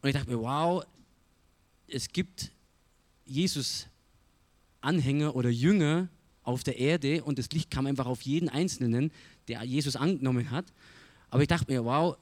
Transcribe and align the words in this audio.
Und 0.00 0.08
ich 0.08 0.14
dachte 0.14 0.30
mir, 0.30 0.38
wow, 0.38 0.84
es 1.88 2.08
gibt 2.08 2.52
Jesus-Anhänger 3.26 5.34
oder 5.34 5.50
Jünger 5.50 6.08
auf 6.42 6.64
der 6.64 6.78
Erde 6.78 7.24
und 7.24 7.38
das 7.38 7.50
Licht 7.50 7.70
kam 7.70 7.86
einfach 7.86 8.06
auf 8.06 8.22
jeden 8.22 8.48
Einzelnen, 8.48 9.12
der 9.48 9.62
Jesus 9.64 9.96
angenommen 9.96 10.50
hat. 10.50 10.64
Aber 11.30 11.42
ich 11.42 11.48
dachte 11.48 11.70
mir, 11.70 11.84
wow, 11.84 12.16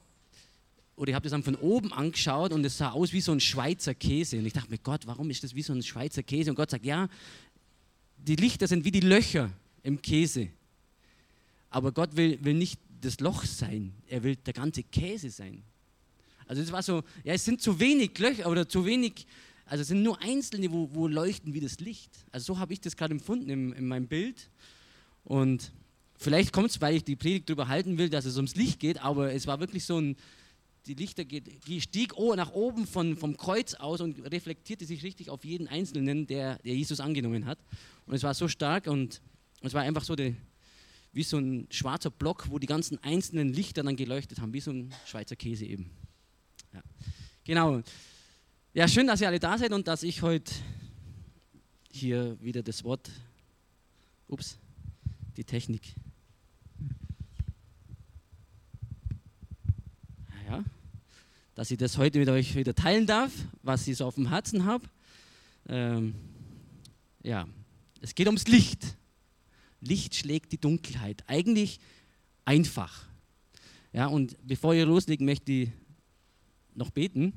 oder 0.97 1.09
ich 1.09 1.15
habe 1.15 1.23
das 1.23 1.31
dann 1.31 1.43
von 1.43 1.55
oben 1.55 1.93
angeschaut 1.93 2.51
und 2.51 2.65
es 2.65 2.77
sah 2.77 2.89
aus 2.89 3.13
wie 3.13 3.21
so 3.21 3.31
ein 3.31 3.39
Schweizer 3.39 3.93
Käse. 3.93 4.39
Und 4.39 4.47
ich 4.47 4.53
dachte 4.53 4.71
mir, 4.71 4.79
Gott, 4.79 5.05
warum 5.05 5.29
ist 5.29 5.43
das 5.43 5.53
wie 5.53 5.61
so 5.61 5.71
ein 5.71 5.83
Schweizer 5.83 6.23
Käse? 6.23 6.49
Und 6.49 6.55
Gott 6.55 6.71
sagt, 6.71 6.85
ja, 6.85 7.07
die 8.17 8.35
Lichter 8.35 8.67
sind 8.67 8.83
wie 8.83 8.91
die 8.91 9.01
Löcher 9.01 9.51
im 9.83 10.01
Käse. 10.01 10.49
Aber 11.69 11.91
Gott 11.91 12.17
will, 12.17 12.43
will 12.43 12.55
nicht 12.55 12.79
das 12.99 13.19
Loch 13.19 13.45
sein, 13.45 13.93
er 14.07 14.23
will 14.23 14.35
der 14.35 14.53
ganze 14.53 14.81
Käse 14.83 15.29
sein. 15.29 15.61
Also 16.47 16.61
es 16.61 16.71
war 16.71 16.81
so, 16.81 17.03
ja, 17.23 17.33
es 17.33 17.45
sind 17.45 17.61
zu 17.61 17.79
wenig 17.79 18.17
Löcher 18.17 18.49
oder 18.49 18.67
zu 18.67 18.85
wenig, 18.85 19.27
also 19.65 19.81
es 19.81 19.89
sind 19.89 20.01
nur 20.01 20.21
einzelne, 20.21 20.71
wo, 20.71 20.89
wo 20.93 21.07
leuchten 21.07 21.53
wie 21.53 21.59
das 21.59 21.79
Licht. 21.79 22.11
Also 22.31 22.53
so 22.53 22.59
habe 22.59 22.73
ich 22.73 22.81
das 22.81 22.95
gerade 22.95 23.13
empfunden 23.13 23.49
in, 23.49 23.73
in 23.73 23.87
meinem 23.87 24.07
Bild. 24.07 24.49
Und 25.23 25.71
vielleicht 26.17 26.53
kommt 26.53 26.69
es, 26.69 26.81
weil 26.81 26.95
ich 26.95 27.03
die 27.03 27.15
Predigt 27.15 27.49
darüber 27.49 27.67
halten 27.67 27.97
will, 27.97 28.09
dass 28.09 28.25
es 28.25 28.37
ums 28.37 28.55
Licht 28.55 28.79
geht, 28.79 29.01
aber 29.03 29.33
es 29.33 29.45
war 29.45 29.59
wirklich 29.59 29.83
so 29.83 29.99
ein, 29.99 30.15
die 30.85 30.93
Lichter 30.93 31.25
geht, 31.25 31.67
die 31.67 31.81
stieg 31.81 32.13
nach 32.17 32.53
oben 32.53 32.87
von, 32.87 33.17
vom 33.17 33.35
Kreuz 33.35 33.73
aus 33.73 33.99
und 33.99 34.19
reflektierte 34.31 34.85
sich 34.85 35.03
richtig 35.03 35.29
auf 35.29 35.43
jeden 35.43 35.67
Einzelnen, 35.67 36.27
der, 36.27 36.59
der 36.59 36.75
Jesus 36.75 37.01
angenommen 37.01 37.45
hat. 37.45 37.59
Und 38.05 38.15
es 38.15 38.23
war 38.23 38.33
so 38.33 38.47
stark 38.47 38.87
und 38.87 39.21
es 39.61 39.73
war 39.73 39.81
einfach 39.81 40.05
so 40.05 40.15
die, 40.15 40.35
wie 41.11 41.23
so 41.23 41.37
ein 41.37 41.67
schwarzer 41.71 42.09
Block, 42.09 42.49
wo 42.49 42.59
die 42.59 42.67
ganzen 42.67 43.03
einzelnen 43.03 43.51
Lichter 43.51 43.83
dann 43.83 43.95
geleuchtet 43.95 44.39
haben, 44.39 44.53
wie 44.53 44.61
so 44.61 44.71
ein 44.71 44.93
Schweizer 45.05 45.35
Käse 45.35 45.65
eben. 45.65 45.89
Ja. 46.77 46.83
Genau. 47.43 47.81
Ja, 48.73 48.87
schön, 48.87 49.07
dass 49.07 49.21
ihr 49.21 49.27
alle 49.27 49.39
da 49.39 49.57
seid 49.57 49.71
und 49.71 49.87
dass 49.87 50.03
ich 50.03 50.21
heute 50.21 50.53
hier 51.91 52.37
wieder 52.39 52.61
das 52.61 52.83
Wort, 52.83 53.09
ups, 54.27 54.59
die 55.35 55.43
Technik. 55.43 55.95
Ja, 60.47 60.63
dass 61.55 61.71
ich 61.71 61.79
das 61.79 61.97
heute 61.97 62.19
mit 62.19 62.29
euch 62.29 62.53
wieder 62.55 62.75
teilen 62.75 63.07
darf, 63.07 63.31
was 63.63 63.87
ich 63.87 63.97
so 63.97 64.05
auf 64.05 64.15
dem 64.15 64.29
Herzen 64.29 64.65
habe. 64.65 64.85
Ähm, 65.67 66.13
ja, 67.23 67.47
es 68.01 68.13
geht 68.13 68.27
ums 68.27 68.47
Licht. 68.47 68.95
Licht 69.81 70.13
schlägt 70.13 70.51
die 70.51 70.59
Dunkelheit. 70.59 71.23
Eigentlich 71.25 71.79
einfach. 72.45 73.07
Ja, 73.93 74.05
und 74.07 74.37
bevor 74.45 74.75
ihr 74.75 74.85
loslegt, 74.85 75.23
möchte 75.23 75.51
ich 75.51 75.69
noch 76.77 76.91
beten. 76.91 77.33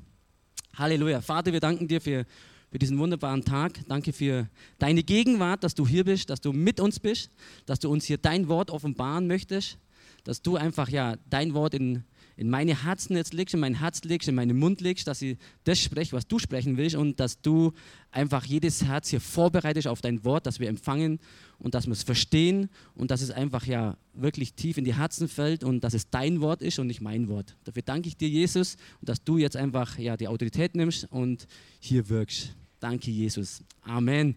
Halleluja. 0.75 1.21
Vater, 1.21 1.51
wir 1.51 1.59
danken 1.59 1.87
dir 1.87 1.99
für, 1.99 2.25
für 2.71 2.79
diesen 2.79 2.97
wunderbaren 2.97 3.43
Tag. 3.43 3.79
Danke 3.87 4.13
für 4.13 4.47
deine 4.79 5.03
Gegenwart, 5.03 5.63
dass 5.63 5.75
du 5.75 5.87
hier 5.87 6.05
bist, 6.05 6.29
dass 6.29 6.41
du 6.41 6.53
mit 6.53 6.79
uns 6.79 6.99
bist, 6.99 7.31
dass 7.65 7.79
du 7.79 7.89
uns 7.89 8.05
hier 8.05 8.17
dein 8.17 8.47
Wort 8.47 8.71
offenbaren 8.71 9.27
möchtest, 9.27 9.77
dass 10.23 10.41
du 10.41 10.55
einfach 10.55 10.89
ja 10.89 11.15
dein 11.29 11.53
Wort 11.53 11.73
in 11.73 12.03
in 12.35 12.49
meine 12.49 12.83
Herzen 12.83 13.15
jetzt 13.15 13.33
legst, 13.33 13.53
in 13.53 13.59
mein 13.59 13.75
Herz 13.75 14.03
legst, 14.03 14.27
in 14.27 14.35
meinen 14.35 14.57
Mund 14.57 14.81
legst, 14.81 15.07
dass 15.07 15.21
ich 15.21 15.37
das 15.63 15.79
spreche, 15.79 16.13
was 16.13 16.27
du 16.27 16.39
sprechen 16.39 16.77
willst 16.77 16.95
und 16.95 17.19
dass 17.19 17.41
du 17.41 17.73
einfach 18.11 18.45
jedes 18.45 18.83
Herz 18.83 19.09
hier 19.09 19.21
vorbereitest 19.21 19.87
auf 19.87 20.01
dein 20.01 20.23
Wort, 20.23 20.45
dass 20.45 20.59
wir 20.59 20.69
empfangen 20.69 21.19
und 21.59 21.75
dass 21.75 21.85
wir 21.85 21.93
es 21.93 22.03
verstehen 22.03 22.69
und 22.95 23.11
dass 23.11 23.21
es 23.21 23.31
einfach 23.31 23.65
ja 23.65 23.97
wirklich 24.13 24.53
tief 24.53 24.77
in 24.77 24.85
die 24.85 24.95
Herzen 24.95 25.27
fällt 25.27 25.63
und 25.63 25.83
dass 25.83 25.93
es 25.93 26.09
dein 26.09 26.41
Wort 26.41 26.61
ist 26.61 26.79
und 26.79 26.87
nicht 26.87 27.01
mein 27.01 27.27
Wort. 27.27 27.55
Dafür 27.63 27.83
danke 27.83 28.07
ich 28.07 28.17
dir, 28.17 28.29
Jesus, 28.29 28.77
und 28.99 29.09
dass 29.09 29.23
du 29.23 29.37
jetzt 29.37 29.55
einfach 29.55 29.97
ja 29.97 30.17
die 30.17 30.27
Autorität 30.27 30.75
nimmst 30.75 31.11
und 31.11 31.47
hier 31.79 32.09
wirkst. 32.09 32.55
Danke, 32.79 33.11
Jesus. 33.11 33.63
Amen. 33.83 34.35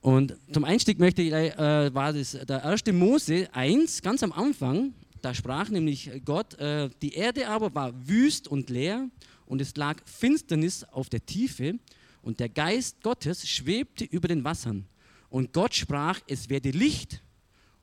Und 0.00 0.34
zum 0.52 0.64
Einstieg 0.64 0.98
möchte 0.98 1.20
ich, 1.20 1.32
äh, 1.32 1.94
war 1.94 2.12
das 2.12 2.32
der 2.32 2.62
erste 2.62 2.92
Mose 2.92 3.48
1, 3.52 4.00
ganz 4.00 4.22
am 4.22 4.32
Anfang, 4.32 4.94
da 5.22 5.34
sprach 5.34 5.68
nämlich 5.68 6.10
Gott, 6.24 6.54
äh, 6.54 6.90
die 7.02 7.14
Erde 7.14 7.48
aber 7.48 7.74
war 7.74 8.08
wüst 8.08 8.48
und 8.48 8.70
leer 8.70 9.08
und 9.46 9.60
es 9.60 9.76
lag 9.76 10.00
Finsternis 10.04 10.84
auf 10.84 11.08
der 11.08 11.24
Tiefe 11.24 11.78
und 12.22 12.40
der 12.40 12.48
Geist 12.48 13.02
Gottes 13.02 13.48
schwebte 13.48 14.04
über 14.04 14.28
den 14.28 14.44
Wassern. 14.44 14.86
Und 15.28 15.52
Gott 15.52 15.74
sprach, 15.74 16.20
es 16.26 16.48
werde 16.48 16.70
Licht 16.70 17.22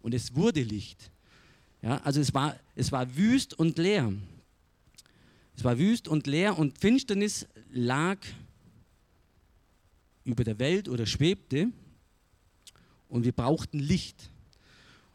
und 0.01 0.13
es 0.13 0.35
wurde 0.35 0.61
Licht. 0.61 1.11
Ja, 1.81 1.97
also 1.97 2.19
es 2.19 2.33
war, 2.33 2.59
es 2.75 2.91
war 2.91 3.15
wüst 3.15 3.53
und 3.53 3.77
leer. 3.77 4.13
Es 5.55 5.63
war 5.63 5.77
wüst 5.79 6.07
und 6.07 6.27
leer 6.27 6.57
und 6.57 6.77
Finsternis 6.77 7.47
lag 7.71 8.17
über 10.23 10.43
der 10.43 10.59
Welt 10.59 10.89
oder 10.89 11.05
schwebte 11.05 11.71
und 13.07 13.23
wir 13.23 13.31
brauchten 13.31 13.79
Licht. 13.79 14.29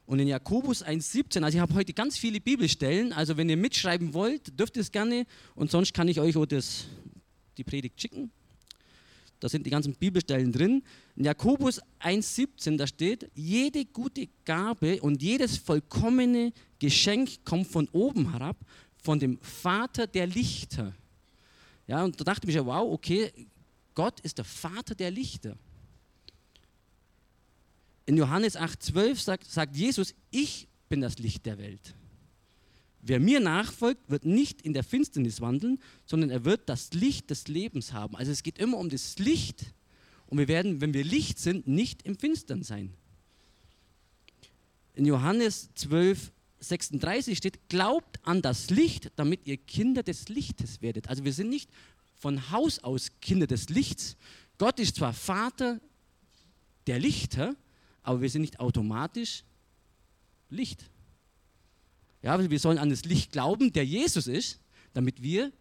Und 0.06 0.18
in 0.18 0.28
Jakobus 0.28 0.84
1,17, 0.84 1.42
also 1.42 1.56
ich 1.56 1.60
habe 1.60 1.74
heute 1.74 1.92
ganz 1.92 2.18
viele 2.18 2.40
Bibelstellen, 2.40 3.12
also 3.12 3.36
wenn 3.36 3.48
ihr 3.48 3.56
mitschreiben 3.56 4.12
wollt, 4.14 4.58
dürft 4.58 4.76
ihr 4.76 4.82
es 4.82 4.90
gerne 4.90 5.26
und 5.54 5.70
sonst 5.70 5.94
kann 5.94 6.08
ich 6.08 6.20
euch 6.20 6.36
auch 6.36 6.46
das, 6.46 6.86
die 7.56 7.64
Predigt 7.64 8.00
schicken. 8.00 8.30
Da 9.38 9.48
sind 9.48 9.66
die 9.66 9.70
ganzen 9.70 9.94
Bibelstellen 9.94 10.52
drin. 10.52 10.82
In 11.16 11.24
Jakobus 11.24 11.80
1,17, 12.00 12.76
da 12.76 12.86
steht, 12.86 13.30
jede 13.34 13.84
gute 13.84 14.28
Gabe 14.44 15.00
und 15.02 15.22
jedes 15.22 15.56
vollkommene 15.56 16.52
Geschenk 16.78 17.44
kommt 17.44 17.66
von 17.66 17.88
oben 17.88 18.30
herab, 18.30 18.56
von 19.02 19.18
dem 19.18 19.38
Vater 19.40 20.06
der 20.06 20.26
Lichter. 20.26 20.94
Ja, 21.88 22.04
und 22.04 22.20
da 22.20 22.24
dachte 22.24 22.48
ich 22.48 22.54
mir, 22.54 22.66
wow, 22.66 22.92
okay, 22.92 23.32
Gott 23.94 24.20
ist 24.20 24.38
der 24.38 24.44
Vater 24.44 24.94
der 24.94 25.10
Lichter 25.10 25.56
in 28.06 28.16
Johannes 28.16 28.58
8,12 28.58 29.16
sagt, 29.16 29.50
sagt 29.50 29.76
Jesus, 29.76 30.14
ich 30.30 30.68
bin 30.88 31.00
das 31.00 31.18
Licht 31.18 31.46
der 31.46 31.58
Welt. 31.58 31.94
Wer 33.00 33.18
mir 33.18 33.40
nachfolgt, 33.40 34.10
wird 34.10 34.24
nicht 34.24 34.62
in 34.62 34.72
der 34.72 34.84
Finsternis 34.84 35.40
wandeln, 35.40 35.80
sondern 36.06 36.30
er 36.30 36.44
wird 36.44 36.68
das 36.68 36.92
Licht 36.92 37.30
des 37.30 37.48
Lebens 37.48 37.92
haben. 37.92 38.14
Also 38.16 38.30
es 38.30 38.42
geht 38.44 38.58
immer 38.58 38.78
um 38.78 38.88
das 38.88 39.18
Licht 39.18 39.74
und 40.26 40.38
wir 40.38 40.48
werden, 40.48 40.80
wenn 40.80 40.94
wir 40.94 41.04
Licht 41.04 41.38
sind, 41.38 41.66
nicht 41.66 42.02
im 42.02 42.16
Finstern 42.16 42.62
sein. 42.62 42.94
In 44.94 45.04
Johannes 45.04 45.70
12, 45.74 46.30
36 46.60 47.38
steht, 47.38 47.68
glaubt 47.68 48.20
an 48.22 48.40
das 48.40 48.70
Licht, 48.70 49.10
damit 49.16 49.46
ihr 49.46 49.56
Kinder 49.56 50.02
des 50.02 50.28
Lichtes 50.28 50.80
werdet. 50.80 51.08
Also 51.08 51.24
wir 51.24 51.32
sind 51.32 51.48
nicht 51.48 51.70
von 52.14 52.50
Haus 52.52 52.78
aus 52.78 53.10
Kinder 53.20 53.48
des 53.48 53.68
Lichts. 53.68 54.16
Gott 54.58 54.78
ist 54.78 54.96
zwar 54.96 55.12
Vater 55.12 55.80
der 56.86 57.00
Lichter, 57.00 57.56
aber 58.02 58.20
wir 58.20 58.30
sind 58.30 58.42
nicht 58.42 58.60
automatisch 58.60 59.44
Licht. 60.50 60.84
Ja, 62.22 62.50
wir 62.50 62.58
sollen 62.58 62.78
an 62.78 62.90
das 62.90 63.04
Licht 63.04 63.32
glauben, 63.32 63.72
der 63.72 63.84
Jesus 63.84 64.26
ist, 64.26 64.60
damit 64.92 65.22
wir 65.22 65.52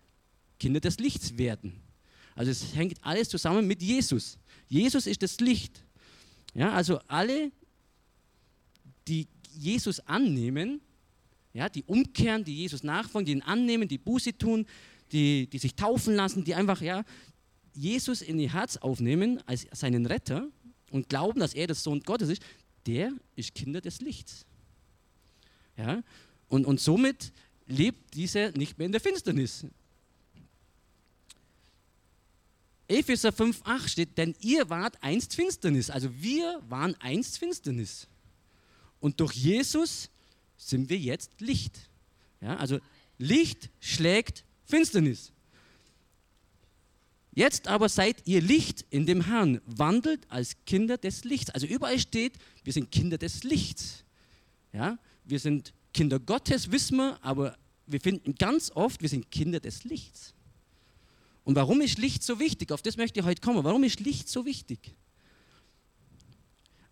Kinder 0.59 0.79
des 0.79 0.99
Lichts 0.99 1.37
werden. 1.37 1.81
Also 2.35 2.51
es 2.51 2.75
hängt 2.75 3.03
alles 3.03 3.29
zusammen 3.29 3.67
mit 3.67 3.81
Jesus. 3.81 4.37
Jesus 4.67 5.07
ist 5.07 5.21
das 5.23 5.39
Licht. 5.39 5.83
Ja, 6.53 6.71
also 6.71 6.99
alle, 7.07 7.51
die 9.07 9.27
Jesus 9.53 9.99
annehmen, 10.01 10.81
ja, 11.53 11.67
die 11.67 11.83
umkehren, 11.83 12.43
die 12.43 12.55
Jesus 12.55 12.83
nachfolgen, 12.83 13.25
die 13.25 13.31
ihn 13.33 13.41
annehmen, 13.41 13.87
die 13.87 13.97
Buße 13.97 14.37
tun, 14.37 14.65
die, 15.11 15.47
die 15.47 15.57
sich 15.57 15.75
taufen 15.75 16.15
lassen, 16.15 16.43
die 16.43 16.55
einfach 16.55 16.81
ja, 16.81 17.03
Jesus 17.73 18.21
in 18.21 18.39
ihr 18.39 18.53
Herz 18.53 18.77
aufnehmen 18.77 19.41
als 19.45 19.67
seinen 19.71 20.05
Retter, 20.05 20.47
und 20.91 21.09
glauben, 21.09 21.39
dass 21.39 21.53
er 21.53 21.67
das 21.67 21.83
Sohn 21.83 22.01
Gottes 22.01 22.29
ist, 22.29 22.41
der 22.85 23.11
ist 23.35 23.55
Kinder 23.55 23.81
des 23.81 24.01
Lichts. 24.01 24.45
Ja? 25.77 26.03
Und, 26.47 26.65
und 26.65 26.79
somit 26.79 27.31
lebt 27.67 28.13
dieser 28.13 28.51
nicht 28.51 28.77
mehr 28.77 28.85
in 28.85 28.91
der 28.91 29.01
Finsternis. 29.01 29.65
Epheser 32.87 33.29
5,8 33.29 33.87
steht, 33.87 34.17
denn 34.17 34.35
ihr 34.41 34.69
wart 34.69 35.01
einst 35.01 35.33
Finsternis. 35.33 35.89
Also 35.89 36.09
wir 36.21 36.61
waren 36.67 36.95
einst 36.99 37.37
Finsternis. 37.37 38.07
Und 38.99 39.19
durch 39.21 39.33
Jesus 39.33 40.09
sind 40.57 40.89
wir 40.89 40.97
jetzt 40.97 41.39
Licht. 41.39 41.89
Ja, 42.41 42.57
also 42.57 42.79
Licht 43.17 43.69
schlägt 43.79 44.43
Finsternis. 44.65 45.31
Jetzt 47.33 47.67
aber 47.67 47.87
seid 47.87 48.27
ihr 48.27 48.41
Licht 48.41 48.85
in 48.89 49.05
dem 49.05 49.25
Herrn, 49.25 49.61
wandelt 49.65 50.29
als 50.29 50.55
Kinder 50.65 50.97
des 50.97 51.23
Lichts. 51.23 51.49
Also 51.49 51.65
überall 51.65 51.97
steht, 51.97 52.33
wir 52.63 52.73
sind 52.73 52.91
Kinder 52.91 53.17
des 53.17 53.43
Lichts. 53.43 54.03
Ja? 54.73 54.99
Wir 55.23 55.39
sind 55.39 55.73
Kinder 55.93 56.19
Gottes, 56.19 56.71
wissen 56.71 56.97
wir, 56.97 57.17
aber 57.23 57.57
wir 57.87 58.01
finden 58.01 58.35
ganz 58.35 58.71
oft, 58.71 59.01
wir 59.01 59.09
sind 59.09 59.31
Kinder 59.31 59.59
des 59.59 59.85
Lichts. 59.85 60.33
Und 61.43 61.55
warum 61.55 61.81
ist 61.81 61.97
Licht 61.97 62.23
so 62.23 62.39
wichtig? 62.39 62.71
Auf 62.71 62.81
das 62.81 62.97
möchte 62.97 63.19
ich 63.19 63.25
heute 63.25 63.41
kommen. 63.41 63.63
Warum 63.63 63.83
ist 63.83 63.99
Licht 63.99 64.29
so 64.29 64.45
wichtig? 64.45 64.95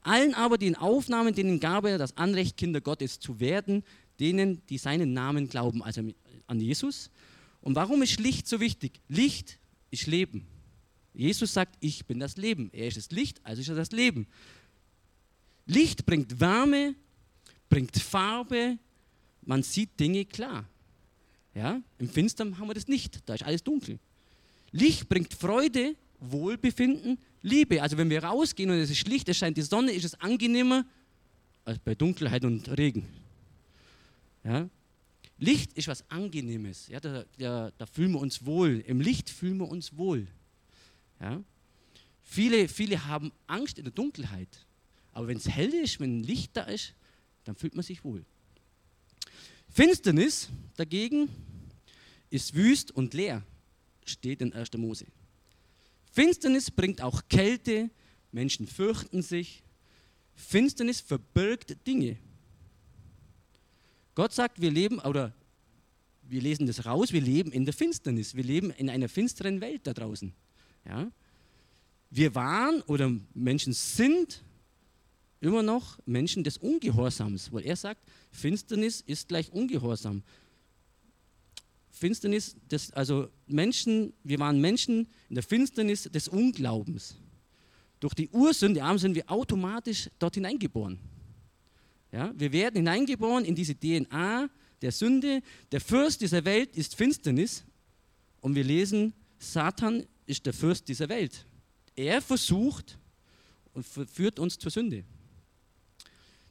Allen 0.01 0.33
aber, 0.33 0.57
die 0.57 0.68
in 0.68 0.75
Aufnahmen, 0.75 1.35
denen 1.35 1.59
gab 1.59 1.85
er 1.85 1.97
das 1.97 2.15
Anrecht, 2.18 2.57
Kinder 2.57 2.81
Gottes 2.81 3.19
zu 3.19 3.39
werden, 3.39 3.83
denen, 4.19 4.65
die 4.68 4.77
seinen 4.77 5.13
Namen 5.13 5.50
glauben, 5.50 5.83
also 5.83 6.01
an 6.47 6.59
Jesus 6.59 7.12
Und 7.62 7.75
warum 7.75 8.01
ist 8.01 8.19
Licht 8.19 8.47
so 8.47 8.59
wichtig? 8.59 9.01
Licht 9.07 9.58
ist 9.91 10.07
Leben. 10.07 10.45
Jesus 11.13 11.53
sagt, 11.53 11.75
ich 11.80 12.06
bin 12.06 12.19
das 12.19 12.38
Leben. 12.38 12.69
Er 12.71 12.88
ist 12.88 12.97
das 12.97 13.12
Licht, 13.12 13.39
also 13.44 13.62
ist 13.62 13.69
er 13.69 13.75
das 13.75 13.91
Leben. 13.91 14.27
Licht 15.65 16.06
bringt 16.06 16.39
Wärme, 16.39 16.95
bringt 17.69 17.97
Farbe, 17.97 18.77
man 19.41 19.63
sieht 19.63 20.00
Dinge 20.00 20.25
klar. 20.25 20.68
Ja? 21.53 21.81
Im 21.97 22.09
Finstern 22.09 22.57
haben 22.57 22.68
wir 22.68 22.74
das 22.74 22.88
nicht, 22.88 23.19
da 23.25 23.33
ist 23.33 23.44
alles 23.44 23.63
dunkel. 23.63 24.00
Licht 24.71 25.09
bringt 25.09 25.33
Freude, 25.33 25.95
Wohlbefinden, 26.19 27.18
Liebe. 27.42 27.81
Also 27.81 27.97
wenn 27.97 28.09
wir 28.09 28.24
rausgehen 28.24 28.69
und 28.69 28.77
es 28.77 28.89
ist 28.89 29.07
Licht, 29.07 29.30
es 29.30 29.38
scheint 29.38 29.57
die 29.57 29.62
Sonne, 29.62 29.92
ist 29.92 30.06
es 30.06 30.15
angenehmer 30.15 30.85
als 31.65 31.80
bei 31.80 31.95
Dunkelheit 31.95 32.45
und 32.45 32.68
Regen. 32.77 33.06
Ja? 34.44 34.69
Licht 35.39 35.74
ist 35.74 35.88
was 35.88 36.09
Angenehmes. 36.09 36.88
Ja, 36.88 37.00
da, 37.00 37.24
da, 37.38 37.71
da, 37.77 37.86
fühlen 37.86 38.12
wir 38.12 38.19
uns 38.19 38.45
wohl. 38.45 38.83
Im 38.86 39.00
Licht 39.00 39.30
fühlen 39.30 39.57
wir 39.57 39.69
uns 39.69 39.95
wohl. 39.95 40.27
Ja? 41.19 41.41
Viele, 42.24 42.68
viele 42.68 43.06
haben 43.06 43.31
Angst 43.47 43.77
in 43.77 43.86
der 43.86 43.94
Dunkelheit. 43.94 44.65
Aber 45.13 45.27
wenn 45.27 45.38
es 45.38 45.47
hell 45.47 45.74
ist, 45.74 46.00
wenn 46.00 46.24
Licht 46.24 46.56
da 46.56 46.63
ist, 46.63 46.94
dann 47.45 47.56
fühlt 47.56 47.74
man 47.74 47.83
sich 47.83 48.03
wohl. 48.03 48.25
Finsternis 49.69 50.50
dagegen 50.75 51.30
ist 52.30 52.53
wüst 52.53 52.92
und 52.92 53.13
leer, 53.13 53.44
steht 54.06 54.42
in 54.42 54.53
1. 54.53 54.74
Mose. 54.74 55.06
Finsternis 56.12 56.69
bringt 56.69 57.01
auch 57.01 57.24
Kälte, 57.30 57.89
Menschen 58.31 58.68
fürchten 58.68 59.21
sich. 59.21 59.63
Finsternis 60.35 61.01
verbirgt 61.01 61.88
Dinge. 61.88 62.18
Gott 64.15 64.33
sagt, 64.33 64.61
wir 64.61 64.71
leben, 64.71 65.00
oder 65.00 65.33
wir 66.23 66.41
lesen 66.41 66.67
das 66.67 66.85
raus, 66.85 67.11
wir 67.11 67.21
leben 67.21 67.51
in 67.51 67.65
der 67.65 67.73
Finsternis. 67.73 68.35
Wir 68.35 68.44
leben 68.44 68.71
in 68.71 68.89
einer 68.89 69.09
finsteren 69.09 69.61
Welt 69.61 69.81
da 69.85 69.94
draußen. 69.94 70.33
Ja? 70.85 71.11
Wir 72.09 72.35
waren 72.35 72.81
oder 72.83 73.11
Menschen 73.33 73.73
sind 73.73 74.44
immer 75.41 75.63
noch 75.63 76.00
Menschen 76.06 76.44
des 76.44 76.57
Ungehorsams, 76.57 77.51
weil 77.51 77.65
er 77.65 77.75
sagt, 77.75 78.01
Finsternis 78.31 79.01
ist 79.01 79.27
gleich 79.27 79.51
Ungehorsam. 79.51 80.23
Finsternis, 81.89 82.56
des, 82.69 82.91
also 82.91 83.29
Menschen, 83.47 84.13
wir 84.23 84.39
waren 84.39 84.59
Menschen 84.61 85.07
in 85.29 85.35
der 85.35 85.44
Finsternis 85.44 86.03
des 86.03 86.27
Unglaubens. 86.27 87.15
Durch 88.00 88.13
die 88.13 88.29
Ursünde 88.29 88.81
sind 88.97 89.15
wir 89.15 89.29
automatisch 89.29 90.09
dort 90.17 90.35
hineingeboren. 90.35 90.97
Ja, 92.11 92.33
wir 92.35 92.51
werden 92.51 92.77
hineingeboren 92.77 93.45
in 93.45 93.56
diese 93.56 93.75
DNA 93.75 94.50
der 94.81 94.91
Sünde. 94.91 95.41
Der 95.71 95.81
Fürst 95.81 96.21
dieser 96.21 96.44
Welt 96.45 96.75
ist 96.75 96.95
Finsternis. 96.95 97.63
Und 98.41 98.56
wir 98.56 98.63
lesen, 98.63 99.13
Satan 99.38 100.06
ist 100.25 100.45
der 100.45 100.53
Fürst 100.53 100.88
dieser 100.88 101.09
Welt. 101.09 101.45
Er 101.95 102.21
versucht 102.21 102.97
und 103.73 103.85
führt 103.85 104.39
uns 104.39 104.57
zur 104.57 104.71
Sünde. 104.71 105.03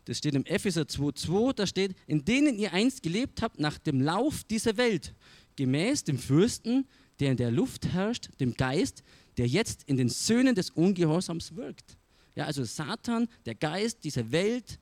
Das 0.05 0.19
steht 0.19 0.35
im 0.35 0.47
Epheser 0.47 0.83
2,2, 0.83 1.53
da 1.53 1.67
steht, 1.67 1.95
in 2.07 2.25
denen 2.25 2.59
ihr 2.59 2.73
einst 2.73 3.03
gelebt 3.03 3.43
habt 3.43 3.61
nach 3.61 3.77
dem 3.77 4.01
Lauf 4.01 4.43
dieser 4.45 4.79
Welt, 4.79 5.15
gemäß 5.57 6.05
dem 6.05 6.19
Fürsten, 6.19 6.87
der 7.21 7.33
in 7.33 7.37
der 7.37 7.51
Luft 7.51 7.87
herrscht, 7.89 8.29
dem 8.41 8.55
Geist, 8.55 9.03
der 9.37 9.47
jetzt 9.47 9.83
in 9.85 9.99
den 9.99 10.09
Söhnen 10.09 10.55
des 10.55 10.71
Ungehorsams 10.71 11.57
wirkt. 11.57 11.99
Ja, 12.37 12.47
also 12.47 12.65
Satan, 12.65 13.29
der 13.45 13.55
Geist 13.55 14.05
dieser 14.05 14.31
Welt, 14.33 14.79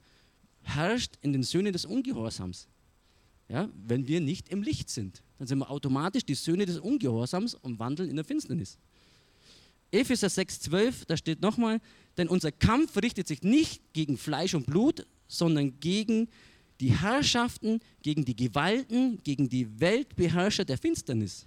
herrscht 0.67 1.15
in 1.23 1.33
den 1.33 1.43
Söhnen 1.43 1.73
des 1.73 1.85
Ungehorsams. 1.85 2.69
Ja, 3.49 3.69
wenn 3.87 4.09
wir 4.09 4.21
nicht 4.21 4.49
im 4.49 4.63
Licht 4.63 4.91
sind, 4.91 5.23
dann 5.39 5.47
sind 5.47 5.59
wir 5.59 5.71
automatisch 5.71 6.25
die 6.25 6.35
Söhne 6.35 6.67
des 6.67 6.79
Ungehorsams 6.79 7.55
und 7.55 7.79
wandeln 7.79 8.11
in 8.11 8.17
der 8.17 8.25
Finsternis. 8.25 8.79
Epheser 9.93 10.27
6,12, 10.27 11.07
da 11.07 11.17
steht 11.17 11.41
nochmal, 11.41 11.81
denn 12.17 12.29
unser 12.29 12.51
Kampf 12.51 12.97
richtet 13.01 13.29
sich 13.29 13.43
nicht 13.43 13.81
gegen 13.93 14.19
Fleisch 14.19 14.55
und 14.55 14.67
Blut, 14.67 15.07
sondern 15.29 15.79
gegen 15.79 16.29
die 16.81 16.93
Herrschaften, 16.93 17.81
gegen 18.03 18.25
die 18.25 18.35
Gewalten, 18.35 19.19
gegen 19.23 19.49
die 19.49 19.81
Weltbeherrscher 19.81 20.65
der 20.65 20.77
Finsternis 20.77 21.47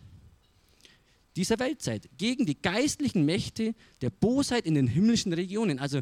dieser 1.35 1.59
Weltzeit, 1.59 2.09
gegen 2.17 2.45
die 2.45 2.59
geistlichen 2.61 3.25
Mächte 3.25 3.73
der 4.01 4.09
Bosheit 4.09 4.65
in 4.65 4.75
den 4.75 4.87
himmlischen 4.87 5.31
Regionen. 5.31 5.79
Also 5.79 6.01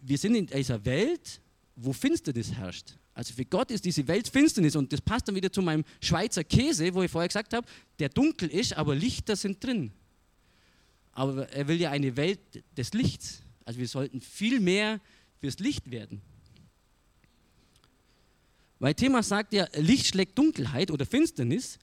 wir 0.00 0.18
sind 0.18 0.34
in 0.34 0.46
dieser 0.46 0.84
Welt, 0.84 1.40
wo 1.76 1.92
Finsternis 1.92 2.52
herrscht. 2.52 2.96
Also 3.14 3.34
für 3.34 3.44
Gott 3.44 3.70
ist 3.70 3.84
diese 3.84 4.06
Welt 4.08 4.28
Finsternis 4.28 4.76
und 4.76 4.92
das 4.92 5.00
passt 5.00 5.28
dann 5.28 5.34
wieder 5.34 5.52
zu 5.52 5.62
meinem 5.62 5.84
Schweizer 6.00 6.44
Käse, 6.44 6.92
wo 6.94 7.02
ich 7.02 7.10
vorher 7.10 7.28
gesagt 7.28 7.52
habe, 7.52 7.66
der 7.98 8.08
dunkel 8.08 8.48
ist, 8.48 8.74
aber 8.74 8.94
Lichter 8.94 9.36
sind 9.36 9.62
drin. 9.62 9.92
Aber 11.12 11.48
er 11.50 11.68
will 11.68 11.80
ja 11.80 11.90
eine 11.90 12.16
Welt 12.16 12.40
des 12.76 12.94
Lichts. 12.94 13.42
Also 13.64 13.78
wir 13.78 13.88
sollten 13.88 14.20
viel 14.20 14.60
mehr 14.60 15.00
fürs 15.40 15.58
Licht 15.58 15.90
werden. 15.90 16.22
Weil 18.78 18.94
Thema 18.94 19.22
sagt 19.22 19.52
ja, 19.52 19.68
Licht 19.76 20.06
schlägt 20.06 20.36
Dunkelheit 20.38 20.90
oder 20.90 21.06
Finsternis. 21.06 21.78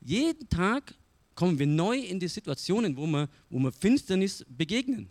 Jeden 0.00 0.48
Tag 0.48 0.94
kommen 1.34 1.58
wir 1.58 1.66
neu 1.66 1.98
in 1.98 2.20
die 2.20 2.28
Situationen, 2.28 2.96
wo 2.96 3.06
wir, 3.06 3.28
wo 3.50 3.58
wir 3.58 3.72
Finsternis 3.72 4.44
begegnen. 4.48 5.08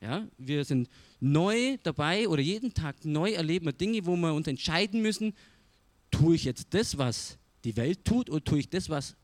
Ja, 0.00 0.26
wir 0.38 0.64
sind 0.64 0.88
neu 1.20 1.76
dabei 1.82 2.26
oder 2.26 2.40
jeden 2.40 2.72
Tag 2.72 3.04
neu 3.04 3.32
erleben 3.32 3.66
wir 3.66 3.72
Dinge, 3.72 4.06
wo 4.06 4.16
wir 4.16 4.32
uns 4.32 4.46
entscheiden 4.46 5.02
müssen, 5.02 5.34
tue 6.10 6.36
ich 6.36 6.44
jetzt 6.44 6.68
das, 6.70 6.96
was 6.96 7.38
die 7.64 7.76
Welt 7.76 8.04
tut, 8.04 8.30
oder 8.30 8.42
tue 8.42 8.60
ich 8.60 8.70
das, 8.70 8.88
was 8.88 9.14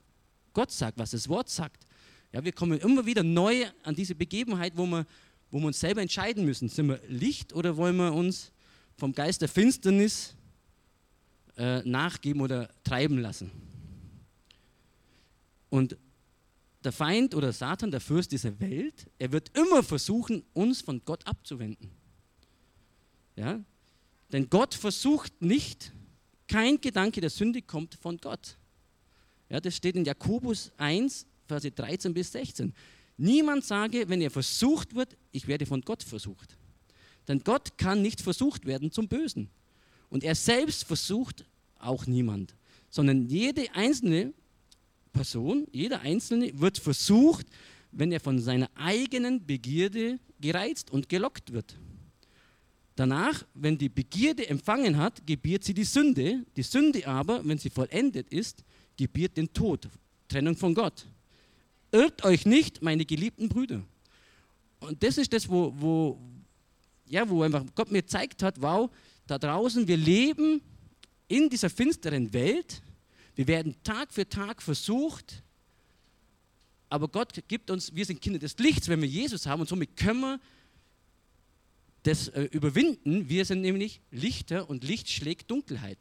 Gott 0.52 0.70
sagt, 0.70 0.98
was 0.98 1.12
das 1.12 1.28
Wort 1.28 1.48
sagt. 1.48 1.86
Ja, 2.32 2.44
wir 2.44 2.52
kommen 2.52 2.78
immer 2.78 3.06
wieder 3.06 3.22
neu 3.22 3.64
an 3.82 3.94
diese 3.94 4.14
Begebenheit, 4.14 4.76
wo 4.76 4.84
wir, 4.86 5.06
wo 5.50 5.58
wir 5.58 5.66
uns 5.66 5.80
selber 5.80 6.02
entscheiden 6.02 6.44
müssen. 6.44 6.68
Sind 6.68 6.88
wir 6.88 7.00
Licht 7.08 7.54
oder 7.54 7.76
wollen 7.78 7.96
wir 7.96 8.12
uns 8.12 8.52
vom 8.98 9.12
Geist 9.12 9.40
der 9.40 9.48
Finsternis 9.48 10.34
äh, 11.56 11.80
nachgeben 11.88 12.42
oder 12.42 12.68
treiben 12.84 13.18
lassen. 13.18 13.50
Und 15.70 15.96
der 16.86 16.92
Feind 16.92 17.34
oder 17.34 17.52
Satan, 17.52 17.90
der 17.90 18.00
Fürst 18.00 18.32
dieser 18.32 18.58
Welt, 18.60 19.10
er 19.18 19.32
wird 19.32 19.50
immer 19.58 19.82
versuchen, 19.82 20.44
uns 20.54 20.80
von 20.80 21.04
Gott 21.04 21.26
abzuwenden. 21.26 21.90
Ja? 23.34 23.60
Denn 24.32 24.48
Gott 24.48 24.74
versucht 24.74 25.42
nicht, 25.42 25.92
kein 26.46 26.80
Gedanke 26.80 27.20
der 27.20 27.30
Sünde 27.30 27.60
kommt 27.60 27.96
von 27.96 28.18
Gott. 28.18 28.56
Ja, 29.48 29.60
das 29.60 29.76
steht 29.76 29.96
in 29.96 30.04
Jakobus 30.04 30.72
1, 30.76 31.26
Verse 31.46 31.70
13 31.70 32.14
bis 32.14 32.32
16. 32.32 32.72
Niemand 33.16 33.64
sage, 33.64 34.08
wenn 34.08 34.20
er 34.20 34.30
versucht 34.30 34.94
wird, 34.94 35.16
ich 35.32 35.48
werde 35.48 35.66
von 35.66 35.80
Gott 35.80 36.04
versucht. 36.04 36.56
Denn 37.26 37.40
Gott 37.40 37.78
kann 37.78 38.00
nicht 38.00 38.20
versucht 38.20 38.64
werden 38.64 38.92
zum 38.92 39.08
Bösen. 39.08 39.50
Und 40.08 40.22
er 40.22 40.36
selbst 40.36 40.84
versucht 40.84 41.44
auch 41.78 42.06
niemand, 42.06 42.54
sondern 42.90 43.26
jede 43.26 43.74
einzelne 43.74 44.32
Person, 45.16 45.66
jeder 45.72 46.00
Einzelne 46.00 46.52
wird 46.60 46.76
versucht, 46.78 47.46
wenn 47.90 48.12
er 48.12 48.20
von 48.20 48.38
seiner 48.38 48.68
eigenen 48.74 49.44
Begierde 49.46 50.18
gereizt 50.40 50.90
und 50.90 51.08
gelockt 51.08 51.52
wird. 51.54 51.74
Danach, 52.96 53.44
wenn 53.54 53.78
die 53.78 53.88
Begierde 53.88 54.46
empfangen 54.48 54.98
hat, 54.98 55.26
gebiert 55.26 55.64
sie 55.64 55.72
die 55.72 55.84
Sünde. 55.84 56.44
Die 56.56 56.62
Sünde 56.62 57.06
aber, 57.06 57.42
wenn 57.46 57.56
sie 57.56 57.70
vollendet 57.70 58.28
ist, 58.30 58.62
gebiert 58.96 59.36
den 59.38 59.50
Tod, 59.52 59.88
Trennung 60.28 60.56
von 60.56 60.74
Gott. 60.74 61.06
Irrt 61.92 62.22
euch 62.24 62.44
nicht, 62.44 62.82
meine 62.82 63.06
geliebten 63.06 63.48
Brüder. 63.48 63.82
Und 64.80 65.02
das 65.02 65.16
ist 65.16 65.32
das, 65.32 65.48
wo, 65.48 65.72
wo, 65.78 66.18
ja, 67.06 67.26
wo 67.28 67.42
einfach 67.42 67.64
Gott 67.74 67.90
mir 67.90 68.02
gezeigt 68.02 68.42
hat, 68.42 68.60
wow, 68.60 68.90
da 69.26 69.38
draußen, 69.38 69.88
wir 69.88 69.96
leben 69.96 70.60
in 71.28 71.48
dieser 71.48 71.70
finsteren 71.70 72.32
Welt. 72.34 72.82
Wir 73.36 73.46
werden 73.46 73.76
Tag 73.84 74.12
für 74.12 74.28
Tag 74.28 74.62
versucht, 74.62 75.42
aber 76.88 77.06
Gott 77.08 77.34
gibt 77.48 77.70
uns, 77.70 77.94
wir 77.94 78.06
sind 78.06 78.20
Kinder 78.20 78.38
des 78.38 78.56
Lichts, 78.58 78.88
wenn 78.88 79.00
wir 79.02 79.08
Jesus 79.08 79.46
haben 79.46 79.60
und 79.60 79.68
somit 79.68 79.96
können 79.96 80.20
wir 80.20 80.40
das 82.02 82.28
äh, 82.28 82.44
überwinden. 82.44 83.28
Wir 83.28 83.44
sind 83.44 83.60
nämlich 83.60 84.00
Lichter 84.10 84.70
und 84.70 84.84
Licht 84.84 85.10
schlägt 85.10 85.50
Dunkelheit. 85.50 85.98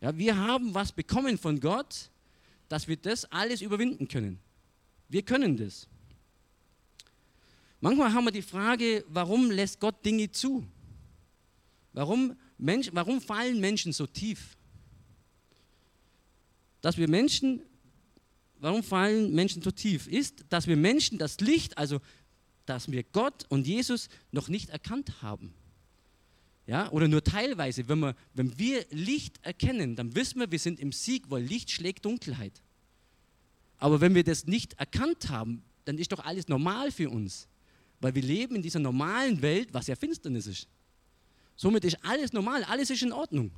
Ja, 0.00 0.16
wir 0.16 0.36
haben 0.36 0.74
was 0.74 0.92
bekommen 0.92 1.36
von 1.36 1.58
Gott, 1.58 2.10
dass 2.68 2.86
wir 2.86 2.96
das 2.96 3.24
alles 3.32 3.60
überwinden 3.60 4.06
können. 4.06 4.38
Wir 5.08 5.22
können 5.22 5.56
das. 5.56 5.88
Manchmal 7.80 8.12
haben 8.12 8.24
wir 8.24 8.30
die 8.30 8.42
Frage, 8.42 9.04
warum 9.08 9.50
lässt 9.50 9.80
Gott 9.80 10.04
Dinge 10.04 10.30
zu? 10.30 10.66
Warum, 11.92 12.36
Mensch, 12.56 12.90
warum 12.92 13.20
fallen 13.20 13.60
Menschen 13.60 13.92
so 13.92 14.06
tief? 14.06 14.56
Dass 16.84 16.98
wir 16.98 17.08
Menschen, 17.08 17.62
warum 18.58 18.82
fallen 18.82 19.32
Menschen 19.34 19.62
so 19.62 19.70
tief? 19.70 20.06
Ist, 20.06 20.44
dass 20.50 20.66
wir 20.66 20.76
Menschen 20.76 21.16
das 21.16 21.40
Licht, 21.40 21.78
also 21.78 21.98
dass 22.66 22.92
wir 22.92 23.04
Gott 23.04 23.46
und 23.48 23.66
Jesus 23.66 24.10
noch 24.32 24.48
nicht 24.48 24.68
erkannt 24.68 25.22
haben. 25.22 25.54
Ja, 26.66 26.92
oder 26.92 27.08
nur 27.08 27.24
teilweise. 27.24 27.88
Wenn 27.88 28.00
wir, 28.00 28.14
wenn 28.34 28.58
wir 28.58 28.84
Licht 28.90 29.38
erkennen, 29.40 29.96
dann 29.96 30.14
wissen 30.14 30.40
wir, 30.40 30.50
wir 30.50 30.58
sind 30.58 30.78
im 30.78 30.92
Sieg, 30.92 31.30
weil 31.30 31.42
Licht 31.42 31.70
schlägt 31.70 32.04
Dunkelheit. 32.04 32.60
Aber 33.78 34.02
wenn 34.02 34.14
wir 34.14 34.22
das 34.22 34.46
nicht 34.46 34.74
erkannt 34.74 35.30
haben, 35.30 35.62
dann 35.86 35.96
ist 35.96 36.12
doch 36.12 36.22
alles 36.22 36.48
normal 36.48 36.90
für 36.90 37.08
uns. 37.08 37.48
Weil 38.02 38.14
wir 38.14 38.22
leben 38.22 38.56
in 38.56 38.62
dieser 38.62 38.78
normalen 38.78 39.40
Welt, 39.40 39.72
was 39.72 39.86
ja 39.86 39.96
Finsternis 39.96 40.46
ist. 40.46 40.68
Somit 41.56 41.86
ist 41.86 41.96
alles 42.04 42.34
normal, 42.34 42.62
alles 42.64 42.90
ist 42.90 43.00
in 43.00 43.12
Ordnung. 43.12 43.52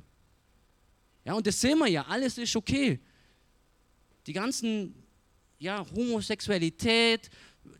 Ja, 1.25 1.33
und 1.33 1.45
das 1.45 1.59
sehen 1.59 1.77
wir 1.79 1.87
ja, 1.87 2.03
alles 2.03 2.37
ist 2.37 2.55
okay. 2.55 3.01
Die 4.27 4.33
ganzen, 4.33 4.93
ja, 5.57 5.85
Homosexualität, 5.95 7.29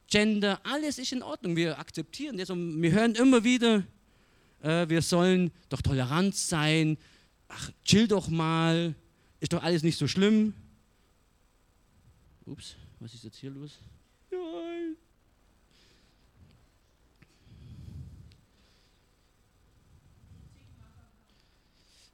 Gender, 0.07 0.61
alles 0.63 0.97
ist 0.97 1.11
in 1.11 1.21
Ordnung. 1.21 1.57
Wir 1.57 1.77
akzeptieren 1.77 2.37
das 2.37 2.49
und 2.49 2.81
wir 2.81 2.91
hören 2.91 3.15
immer 3.15 3.43
wieder, 3.43 3.83
äh, 4.61 4.87
wir 4.87 5.01
sollen 5.01 5.51
doch 5.67 5.81
tolerant 5.81 6.35
sein. 6.35 6.97
Ach, 7.49 7.69
chill 7.83 8.07
doch 8.07 8.29
mal, 8.29 8.95
ist 9.41 9.51
doch 9.51 9.61
alles 9.61 9.83
nicht 9.83 9.97
so 9.97 10.07
schlimm. 10.07 10.53
Ups, 12.45 12.77
was 13.01 13.13
ist 13.13 13.25
jetzt 13.25 13.37
hier 13.39 13.49
los? 13.49 13.79
Nein. 14.31 14.95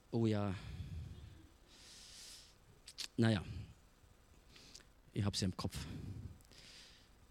Oh 0.09 0.25
ja. 0.25 0.55
Naja, 3.15 3.43
ich 5.13 5.23
habe 5.23 5.35
ja 5.37 5.45
im 5.45 5.55
Kopf. 5.55 5.77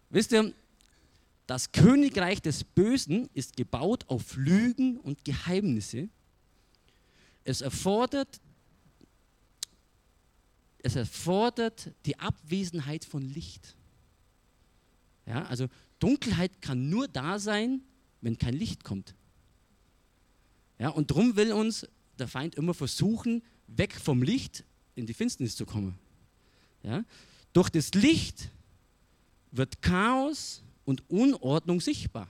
Wisst 0.09 0.31
ihr, 0.31 0.53
das 1.47 1.71
Königreich 1.71 2.41
des 2.41 2.63
Bösen 2.63 3.29
ist 3.33 3.57
gebaut 3.57 4.05
auf 4.07 4.35
Lügen 4.37 4.97
und 4.97 5.25
Geheimnisse. 5.25 6.07
Es 7.43 7.61
erfordert, 7.61 8.39
es 10.79 10.95
erfordert 10.95 11.91
die 12.05 12.17
Abwesenheit 12.19 13.03
von 13.03 13.21
Licht. 13.21 13.75
Ja, 15.25 15.45
also 15.45 15.67
Dunkelheit 15.99 16.61
kann 16.61 16.89
nur 16.89 17.07
da 17.07 17.39
sein, 17.39 17.81
wenn 18.21 18.37
kein 18.37 18.53
Licht 18.53 18.83
kommt. 18.83 19.15
Ja, 20.79 20.89
und 20.89 21.11
darum 21.11 21.35
will 21.35 21.51
uns 21.53 21.87
der 22.19 22.27
Feind 22.27 22.55
immer 22.55 22.73
versuchen, 22.73 23.43
weg 23.67 23.93
vom 23.93 24.21
Licht 24.21 24.63
in 24.95 25.05
die 25.05 25.13
Finsternis 25.13 25.55
zu 25.55 25.65
kommen. 25.65 25.97
Ja? 26.83 27.03
Durch 27.53 27.69
das 27.69 27.93
Licht 27.93 28.49
wird 29.51 29.81
Chaos 29.81 30.63
und 30.85 31.09
Unordnung 31.09 31.79
sichtbar. 31.79 32.27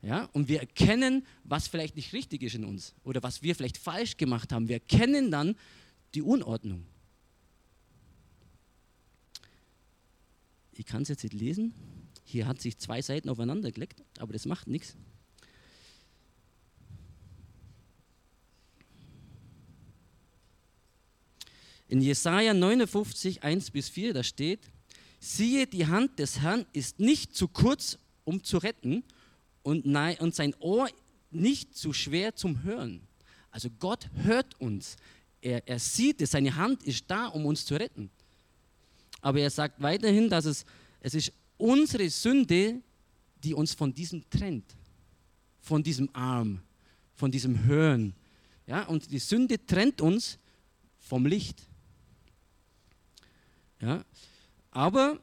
Ja? 0.00 0.24
Und 0.32 0.48
wir 0.48 0.60
erkennen, 0.60 1.26
was 1.44 1.68
vielleicht 1.68 1.96
nicht 1.96 2.12
richtig 2.12 2.42
ist 2.42 2.54
in 2.54 2.64
uns 2.64 2.94
oder 3.04 3.22
was 3.22 3.42
wir 3.42 3.54
vielleicht 3.54 3.78
falsch 3.78 4.16
gemacht 4.16 4.52
haben. 4.52 4.68
Wir 4.68 4.76
erkennen 4.76 5.30
dann 5.30 5.56
die 6.14 6.22
Unordnung. 6.22 6.84
Ich 10.72 10.86
kann 10.86 11.02
es 11.02 11.08
jetzt 11.08 11.22
nicht 11.22 11.34
lesen. 11.34 11.74
Hier 12.24 12.46
hat 12.46 12.60
sich 12.60 12.78
zwei 12.78 13.02
Seiten 13.02 13.28
aufeinander 13.28 13.70
gelegt, 13.70 14.02
aber 14.18 14.32
das 14.32 14.46
macht 14.46 14.68
nichts. 14.68 14.96
In 21.92 22.00
Jesaja 22.00 22.54
59, 22.54 23.42
1 23.42 23.70
bis 23.70 23.90
4, 23.90 24.14
da 24.14 24.22
steht: 24.22 24.60
Siehe, 25.20 25.66
die 25.66 25.86
Hand 25.86 26.18
des 26.18 26.40
Herrn 26.40 26.64
ist 26.72 26.98
nicht 26.98 27.36
zu 27.36 27.48
kurz, 27.48 27.98
um 28.24 28.42
zu 28.42 28.56
retten, 28.56 29.04
und, 29.62 29.84
nein, 29.84 30.16
und 30.20 30.34
sein 30.34 30.54
Ohr 30.58 30.88
nicht 31.30 31.76
zu 31.76 31.92
schwer 31.92 32.34
zum 32.34 32.62
Hören. 32.62 33.06
Also 33.50 33.68
Gott 33.78 34.08
hört 34.14 34.58
uns. 34.58 34.96
Er, 35.42 35.68
er 35.68 35.78
sieht 35.78 36.22
es, 36.22 36.30
seine 36.30 36.56
Hand 36.56 36.82
ist 36.84 37.04
da, 37.08 37.26
um 37.26 37.44
uns 37.44 37.66
zu 37.66 37.74
retten. 37.74 38.08
Aber 39.20 39.40
er 39.40 39.50
sagt 39.50 39.82
weiterhin, 39.82 40.30
dass 40.30 40.46
es, 40.46 40.64
es 41.00 41.12
ist 41.12 41.30
unsere 41.58 42.08
Sünde, 42.08 42.80
die 43.44 43.52
uns 43.52 43.74
von 43.74 43.92
diesem 43.92 44.24
trennt, 44.30 44.74
von 45.60 45.82
diesem 45.82 46.08
Arm, 46.14 46.62
von 47.16 47.30
diesem 47.30 47.64
Hören. 47.64 48.14
Ja, 48.66 48.84
und 48.84 49.12
die 49.12 49.18
Sünde 49.18 49.62
trennt 49.66 50.00
uns 50.00 50.38
vom 50.98 51.26
Licht. 51.26 51.68
Ja? 53.82 54.04
Aber 54.70 55.20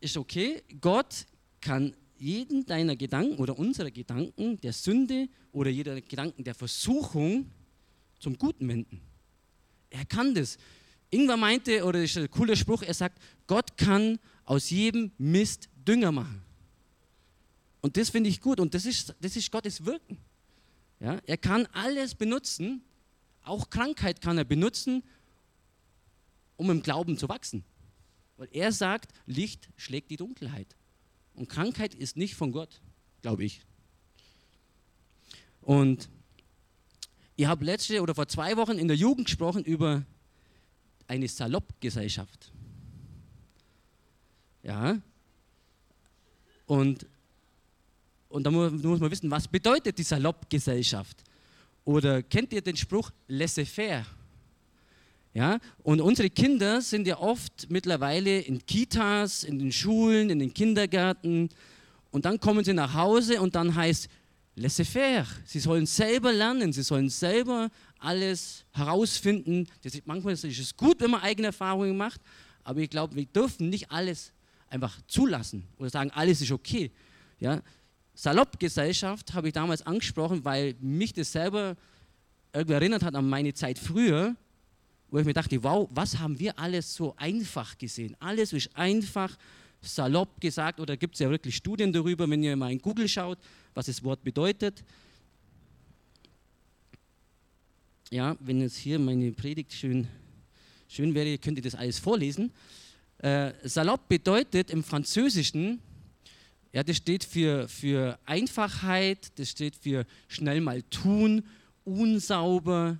ist 0.00 0.16
okay, 0.16 0.62
Gott 0.80 1.26
kann 1.60 1.94
jeden 2.18 2.64
deiner 2.64 2.96
Gedanken 2.96 3.36
oder 3.36 3.58
unserer 3.58 3.90
Gedanken 3.90 4.58
der 4.60 4.72
Sünde 4.72 5.28
oder 5.52 5.68
jeder 5.68 6.00
Gedanken 6.00 6.44
der 6.44 6.54
Versuchung 6.54 7.50
zum 8.18 8.38
Guten 8.38 8.68
wenden. 8.68 9.02
Er 9.90 10.06
kann 10.06 10.34
das. 10.34 10.56
Irgendwann 11.10 11.40
meinte, 11.40 11.84
oder 11.84 12.00
das 12.00 12.10
ist 12.10 12.16
ein 12.16 12.30
cooler 12.30 12.56
Spruch, 12.56 12.82
er 12.82 12.94
sagt, 12.94 13.20
Gott 13.46 13.76
kann 13.76 14.18
aus 14.44 14.70
jedem 14.70 15.12
Mist 15.18 15.68
Dünger 15.86 16.12
machen. 16.12 16.42
Und 17.80 17.96
das 17.96 18.10
finde 18.10 18.30
ich 18.30 18.40
gut 18.40 18.58
und 18.58 18.74
das 18.74 18.86
ist, 18.86 19.14
das 19.20 19.36
ist 19.36 19.50
Gottes 19.52 19.84
Wirken. 19.84 20.18
Ja, 20.98 21.20
er 21.26 21.36
kann 21.36 21.66
alles 21.72 22.14
benutzen, 22.14 22.82
auch 23.42 23.68
Krankheit 23.70 24.20
kann 24.20 24.38
er 24.38 24.44
benutzen, 24.44 25.04
um 26.56 26.70
im 26.70 26.82
Glauben 26.82 27.18
zu 27.18 27.28
wachsen. 27.28 27.64
Weil 28.36 28.48
er 28.52 28.72
sagt, 28.72 29.12
Licht 29.26 29.68
schlägt 29.76 30.10
die 30.10 30.16
Dunkelheit. 30.16 30.76
Und 31.34 31.48
Krankheit 31.48 31.94
ist 31.94 32.16
nicht 32.16 32.34
von 32.34 32.52
Gott, 32.52 32.80
glaube 33.22 33.44
ich. 33.44 33.60
Und 35.62 36.08
ich 37.36 37.46
habe 37.46 37.64
letzte 37.64 38.00
oder 38.00 38.14
vor 38.14 38.28
zwei 38.28 38.56
Wochen 38.56 38.78
in 38.78 38.88
der 38.88 38.96
Jugend 38.96 39.26
gesprochen 39.26 39.64
über 39.64 40.04
eine 41.06 41.28
Salopp-Gesellschaft. 41.28 42.52
Ja. 44.62 45.00
Und, 46.66 47.06
und 48.28 48.44
da 48.44 48.50
muss, 48.50 48.72
muss 48.72 49.00
man 49.00 49.10
wissen, 49.10 49.30
was 49.30 49.46
bedeutet 49.46 49.98
die 49.98 50.02
Salopp-Gesellschaft? 50.02 51.22
Oder 51.84 52.22
kennt 52.22 52.52
ihr 52.52 52.62
den 52.62 52.76
Spruch 52.76 53.12
laissez-faire? 53.28 54.04
Ja? 55.36 55.58
Und 55.82 56.00
unsere 56.00 56.30
Kinder 56.30 56.80
sind 56.80 57.06
ja 57.06 57.18
oft 57.18 57.68
mittlerweile 57.68 58.40
in 58.40 58.64
Kitas, 58.64 59.44
in 59.44 59.58
den 59.58 59.70
Schulen, 59.70 60.30
in 60.30 60.38
den 60.38 60.54
Kindergärten 60.54 61.50
und 62.10 62.24
dann 62.24 62.40
kommen 62.40 62.64
sie 62.64 62.72
nach 62.72 62.94
Hause 62.94 63.42
und 63.42 63.54
dann 63.54 63.74
heißt 63.74 64.08
laissez-faire. 64.54 65.26
Sie 65.44 65.60
sollen 65.60 65.84
selber 65.84 66.32
lernen, 66.32 66.72
sie 66.72 66.82
sollen 66.82 67.10
selber 67.10 67.68
alles 67.98 68.64
herausfinden. 68.72 69.68
Ist, 69.82 70.06
manchmal 70.06 70.32
ist 70.32 70.44
es 70.44 70.74
gut, 70.74 71.02
wenn 71.02 71.10
man 71.10 71.20
eigene 71.20 71.48
Erfahrungen 71.48 71.98
macht, 71.98 72.22
aber 72.64 72.80
ich 72.80 72.88
glaube, 72.88 73.14
wir 73.14 73.26
dürfen 73.26 73.68
nicht 73.68 73.90
alles 73.90 74.32
einfach 74.70 74.98
zulassen 75.06 75.68
oder 75.76 75.90
sagen, 75.90 76.10
alles 76.12 76.40
ist 76.40 76.50
okay. 76.50 76.90
Ja? 77.40 77.60
Salopp-Gesellschaft 78.14 79.34
habe 79.34 79.48
ich 79.48 79.52
damals 79.52 79.82
angesprochen, 79.82 80.46
weil 80.46 80.76
mich 80.80 81.12
das 81.12 81.30
selber 81.30 81.76
irgendwie 82.54 82.72
erinnert 82.72 83.02
hat 83.02 83.14
an 83.14 83.28
meine 83.28 83.52
Zeit 83.52 83.78
früher 83.78 84.34
wo 85.10 85.18
ich 85.18 85.24
mir 85.24 85.34
dachte, 85.34 85.62
wow, 85.62 85.88
was 85.92 86.18
haben 86.18 86.38
wir 86.38 86.58
alles 86.58 86.94
so 86.94 87.14
einfach 87.16 87.78
gesehen? 87.78 88.16
Alles 88.18 88.52
ist 88.52 88.76
einfach, 88.76 89.36
salopp 89.80 90.40
gesagt, 90.40 90.80
oder 90.80 90.96
gibt 90.96 91.14
es 91.14 91.20
ja 91.20 91.30
wirklich 91.30 91.56
Studien 91.56 91.92
darüber, 91.92 92.28
wenn 92.28 92.42
ihr 92.42 92.56
mal 92.56 92.72
in 92.72 92.80
Google 92.80 93.08
schaut, 93.08 93.38
was 93.74 93.86
das 93.86 94.02
Wort 94.02 94.22
bedeutet. 94.24 94.82
Ja, 98.10 98.36
wenn 98.40 98.60
jetzt 98.60 98.76
hier 98.76 98.98
meine 98.98 99.32
Predigt 99.32 99.72
schön, 99.72 100.06
schön 100.88 101.14
wäre, 101.14 101.38
könnt 101.38 101.58
ihr 101.58 101.62
das 101.62 101.74
alles 101.74 101.98
vorlesen. 101.98 102.52
Äh, 103.18 103.52
salopp 103.64 104.08
bedeutet 104.08 104.70
im 104.70 104.84
Französischen, 104.84 105.80
ja, 106.72 106.82
das 106.82 106.98
steht 106.98 107.24
für, 107.24 107.68
für 107.68 108.18
Einfachheit, 108.26 109.32
das 109.38 109.50
steht 109.50 109.76
für 109.76 110.04
schnell 110.28 110.60
mal 110.60 110.82
tun, 110.82 111.42
unsauber, 111.84 112.98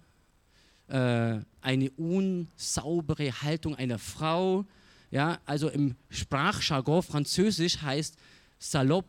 äh, 0.89 1.41
eine 1.61 1.91
unsaubere 1.93 3.43
Haltung 3.43 3.75
einer 3.75 3.99
Frau. 3.99 4.65
Ja, 5.11 5.39
also 5.45 5.69
im 5.69 5.95
Sprachjargon 6.09 7.03
Französisch 7.03 7.81
heißt 7.83 8.17
salopp 8.59 9.07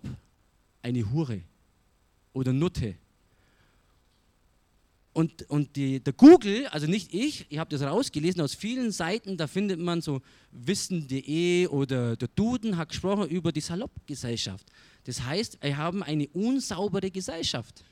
eine 0.81 1.11
Hure 1.11 1.41
oder 2.33 2.53
Nutte. 2.53 2.95
Und, 5.17 5.49
und 5.49 5.75
die, 5.75 5.99
der 5.99 6.13
Google, 6.13 6.67
also 6.67 6.85
nicht 6.85 7.11
ich, 7.11 7.47
ich 7.49 7.57
habe 7.57 7.75
das 7.75 7.81
rausgelesen 7.81 8.39
aus 8.39 8.53
vielen 8.53 8.91
Seiten, 8.91 9.35
da 9.35 9.47
findet 9.47 9.79
man 9.79 9.99
so 9.99 10.21
wissen.de 10.51 11.65
oder 11.69 12.15
der 12.15 12.27
Duden 12.27 12.77
hat 12.77 12.89
gesprochen 12.89 13.27
über 13.27 13.51
die 13.51 13.61
Salopp-Gesellschaft. 13.61 14.67
Das 15.05 15.23
heißt, 15.23 15.57
wir 15.61 15.75
haben 15.75 16.03
eine 16.03 16.27
unsaubere 16.27 17.09
Gesellschaft. 17.09 17.83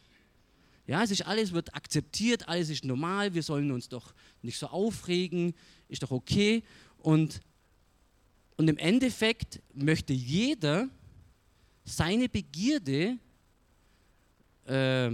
Ja, 0.88 1.04
es 1.04 1.12
ist 1.12 1.25
alles 1.25 1.51
wird 1.51 1.74
akzeptiert, 1.74 2.48
alles 2.48 2.70
ist 2.70 2.86
normal, 2.86 3.34
wir 3.34 3.44
sollen 3.44 3.72
uns 3.72 3.89
doch 3.89 4.13
nicht 4.42 4.58
so 4.58 4.68
aufregen, 4.68 5.54
ist 5.88 6.04
doch 6.04 6.12
okay. 6.12 6.63
Und, 7.00 7.42
und 8.58 8.68
im 8.68 8.77
Endeffekt 8.77 9.62
möchte 9.74 10.13
jeder 10.13 10.89
seine 11.84 12.30
Begierde, 12.30 13.18
äh, 14.65 15.12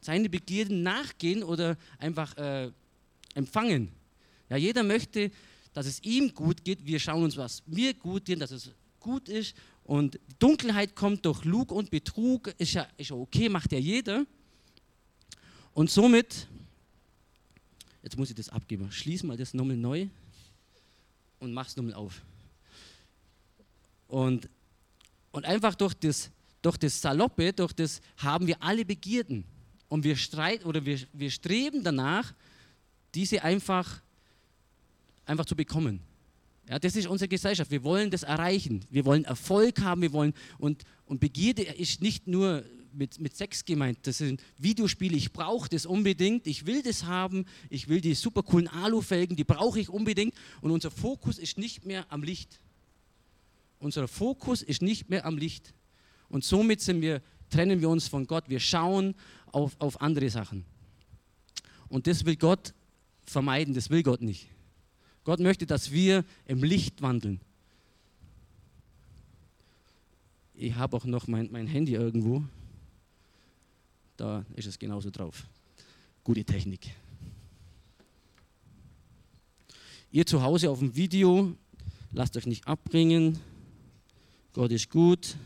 seine 0.00 0.28
Begierde 0.28 0.74
nachgehen 0.74 1.42
oder 1.42 1.76
einfach 1.98 2.36
äh, 2.36 2.70
empfangen. 3.34 3.92
Ja, 4.48 4.56
jeder 4.56 4.82
möchte 4.82 5.30
dass 5.72 5.86
es 5.86 6.02
ihm 6.02 6.32
gut 6.34 6.64
geht. 6.64 6.84
Wir 6.84 6.98
schauen 6.98 7.24
uns, 7.24 7.36
was 7.36 7.62
mir 7.66 7.94
gut 7.94 8.24
geht, 8.26 8.40
dass 8.40 8.50
es 8.50 8.70
gut 9.00 9.28
ist. 9.28 9.54
Und 9.84 10.18
Dunkelheit 10.38 10.94
kommt 10.94 11.24
durch 11.26 11.44
Lug 11.44 11.72
und 11.72 11.90
Betrug, 11.90 12.54
ist 12.58 12.74
ja, 12.74 12.86
ist 12.96 13.10
ja 13.10 13.16
okay, 13.16 13.48
macht 13.48 13.72
ja 13.72 13.78
jeder. 13.78 14.26
Und 15.74 15.90
somit, 15.90 16.46
jetzt 18.02 18.16
muss 18.16 18.30
ich 18.30 18.36
das 18.36 18.48
abgeben, 18.48 18.90
schließ 18.90 19.22
mal 19.22 19.36
das 19.36 19.54
nochmal 19.54 19.76
neu 19.76 20.08
und 21.38 21.52
mach 21.52 21.66
es 21.66 21.76
nochmal 21.76 21.94
auf. 21.94 22.22
Und, 24.08 24.48
und 25.30 25.44
einfach 25.46 25.74
durch 25.74 25.94
das, 25.94 26.30
durch 26.60 26.76
das 26.76 27.00
Saloppe, 27.00 27.52
durch 27.52 27.72
das 27.72 28.00
haben 28.18 28.46
wir 28.46 28.62
alle 28.62 28.84
Begierden. 28.84 29.44
Und 29.88 30.04
wir 30.04 30.16
streiten 30.16 30.64
oder 30.64 30.84
wir, 30.84 31.00
wir 31.12 31.30
streben 31.30 31.82
danach, 31.82 32.34
diese 33.14 33.42
einfach, 33.42 34.00
einfach 35.24 35.44
zu 35.46 35.56
bekommen. 35.56 36.00
Ja, 36.68 36.78
das 36.78 36.96
ist 36.96 37.06
unsere 37.06 37.28
Gesellschaft. 37.28 37.70
Wir 37.70 37.82
wollen 37.82 38.10
das 38.10 38.22
erreichen. 38.22 38.84
Wir 38.90 39.04
wollen 39.04 39.24
Erfolg 39.24 39.80
haben. 39.80 40.02
Wir 40.02 40.12
wollen, 40.12 40.32
und, 40.58 40.84
und 41.06 41.20
Begierde 41.20 41.62
ist 41.62 42.00
nicht 42.00 42.26
nur 42.26 42.64
mit, 42.94 43.20
mit 43.20 43.36
Sex 43.36 43.64
gemeint. 43.64 43.98
Das 44.02 44.18
sind 44.18 44.42
Videospiele. 44.58 45.16
Ich 45.16 45.32
brauche 45.32 45.68
das 45.68 45.86
unbedingt. 45.86 46.46
Ich 46.46 46.66
will 46.66 46.82
das 46.82 47.04
haben. 47.04 47.46
Ich 47.70 47.88
will 47.88 48.00
die 48.00 48.14
super 48.14 48.42
coolen 48.42 48.68
Alufelgen. 48.68 49.36
Die 49.36 49.44
brauche 49.44 49.80
ich 49.80 49.88
unbedingt. 49.88 50.34
Und 50.60 50.70
unser 50.70 50.90
Fokus 50.90 51.38
ist 51.38 51.58
nicht 51.58 51.84
mehr 51.84 52.10
am 52.10 52.22
Licht. 52.22 52.60
Unser 53.78 54.06
Fokus 54.08 54.62
ist 54.62 54.82
nicht 54.82 55.10
mehr 55.10 55.24
am 55.24 55.36
Licht. 55.36 55.74
Und 56.28 56.44
somit 56.44 56.80
sind 56.80 57.00
wir, 57.00 57.22
trennen 57.50 57.80
wir 57.80 57.88
uns 57.88 58.08
von 58.08 58.26
Gott. 58.26 58.44
Wir 58.48 58.60
schauen 58.60 59.14
auf, 59.46 59.76
auf 59.78 60.00
andere 60.00 60.30
Sachen. 60.30 60.64
Und 61.88 62.06
das 62.06 62.24
will 62.24 62.36
Gott 62.36 62.74
vermeiden. 63.26 63.74
Das 63.74 63.90
will 63.90 64.02
Gott 64.02 64.22
nicht. 64.22 64.48
Gott 65.24 65.40
möchte, 65.40 65.66
dass 65.66 65.92
wir 65.92 66.24
im 66.46 66.62
Licht 66.62 67.02
wandeln. 67.02 67.40
Ich 70.54 70.74
habe 70.74 70.96
auch 70.96 71.04
noch 71.04 71.26
mein, 71.26 71.50
mein 71.50 71.66
Handy 71.66 71.94
irgendwo. 71.94 72.44
Da 74.22 74.46
ist 74.54 74.68
es 74.68 74.78
genauso 74.78 75.10
drauf. 75.10 75.48
Gute 76.22 76.44
Technik. 76.44 76.94
Ihr 80.12 80.24
zu 80.24 80.40
Hause 80.40 80.70
auf 80.70 80.78
dem 80.78 80.94
Video, 80.94 81.56
lasst 82.12 82.36
euch 82.36 82.46
nicht 82.46 82.64
abbringen. 82.64 83.40
Gott 84.52 84.70
ist 84.70 84.88
gut. 84.90 85.36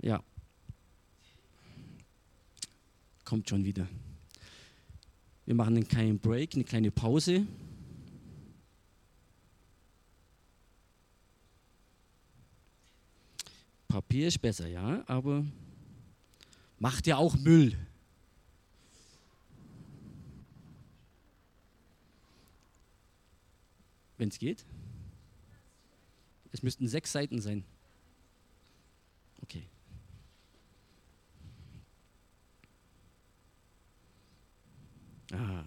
Ja. 0.00 0.20
Kommt 3.24 3.48
schon 3.48 3.64
wieder. 3.64 3.86
Wir 5.46 5.54
machen 5.54 5.76
einen 5.76 5.88
kleinen 5.88 6.18
Break, 6.18 6.54
eine 6.54 6.64
kleine 6.64 6.90
Pause. 6.90 7.46
Papier 13.88 14.28
ist 14.28 14.40
besser, 14.40 14.66
ja, 14.66 15.04
aber 15.06 15.44
macht 16.78 17.06
ja 17.06 17.16
auch 17.16 17.36
Müll. 17.36 17.76
Wenn 24.16 24.28
es 24.30 24.38
geht. 24.38 24.64
Es 26.52 26.62
müssten 26.62 26.88
sechs 26.88 27.12
Seiten 27.12 27.40
sein. 27.40 27.64
Okay. 29.42 29.66
Ah, 35.34 35.64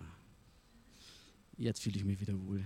jetzt 1.58 1.82
fühle 1.82 1.98
ich 1.98 2.06
mich 2.06 2.20
wieder 2.22 2.34
wohl. 2.40 2.64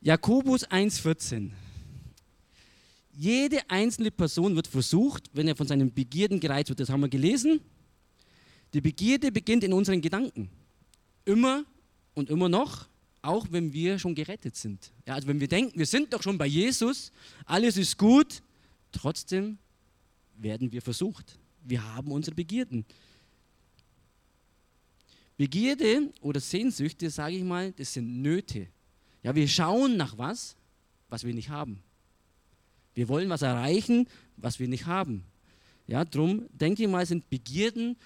Jakobus 0.00 0.66
1,14. 0.66 1.50
Jede 3.12 3.68
einzelne 3.68 4.10
Person 4.10 4.56
wird 4.56 4.66
versucht, 4.66 5.28
wenn 5.34 5.46
er 5.46 5.56
von 5.56 5.66
seinen 5.66 5.92
Begierden 5.92 6.40
gereizt 6.40 6.70
wird. 6.70 6.80
Das 6.80 6.88
haben 6.88 7.02
wir 7.02 7.10
gelesen. 7.10 7.60
Die 8.72 8.80
Begierde 8.80 9.30
beginnt 9.30 9.64
in 9.64 9.74
unseren 9.74 10.00
Gedanken. 10.00 10.48
Immer 11.26 11.64
und 12.14 12.30
immer 12.30 12.48
noch, 12.48 12.88
auch 13.20 13.48
wenn 13.50 13.74
wir 13.74 13.98
schon 13.98 14.14
gerettet 14.14 14.56
sind. 14.56 14.90
Ja, 15.06 15.16
also 15.16 15.28
wenn 15.28 15.40
wir 15.40 15.48
denken, 15.48 15.78
wir 15.78 15.84
sind 15.84 16.14
doch 16.14 16.22
schon 16.22 16.38
bei 16.38 16.46
Jesus, 16.46 17.12
alles 17.44 17.76
ist 17.76 17.98
gut, 17.98 18.42
trotzdem 18.92 19.58
werden 20.38 20.72
wir 20.72 20.80
versucht. 20.80 21.38
Wir 21.62 21.84
haben 21.94 22.10
unsere 22.12 22.34
Begierden. 22.34 22.86
Begierde 25.40 26.12
oder 26.20 26.38
Sehnsüchte, 26.38 27.08
sage 27.08 27.36
ich 27.36 27.42
mal, 27.42 27.72
das 27.72 27.94
sind 27.94 28.20
Nöte. 28.20 28.66
Ja, 29.22 29.34
wir 29.34 29.48
schauen 29.48 29.96
nach 29.96 30.18
was, 30.18 30.54
was 31.08 31.24
wir 31.24 31.32
nicht 31.32 31.48
haben. 31.48 31.82
Wir 32.92 33.08
wollen 33.08 33.30
was 33.30 33.40
erreichen, 33.40 34.06
was 34.36 34.58
wir 34.58 34.68
nicht 34.68 34.84
haben. 34.84 35.24
Ja, 35.86 36.04
drum 36.04 36.46
denke 36.52 36.82
ich 36.82 36.90
mal, 36.90 37.06
sind 37.06 37.30
Begierden 37.30 37.96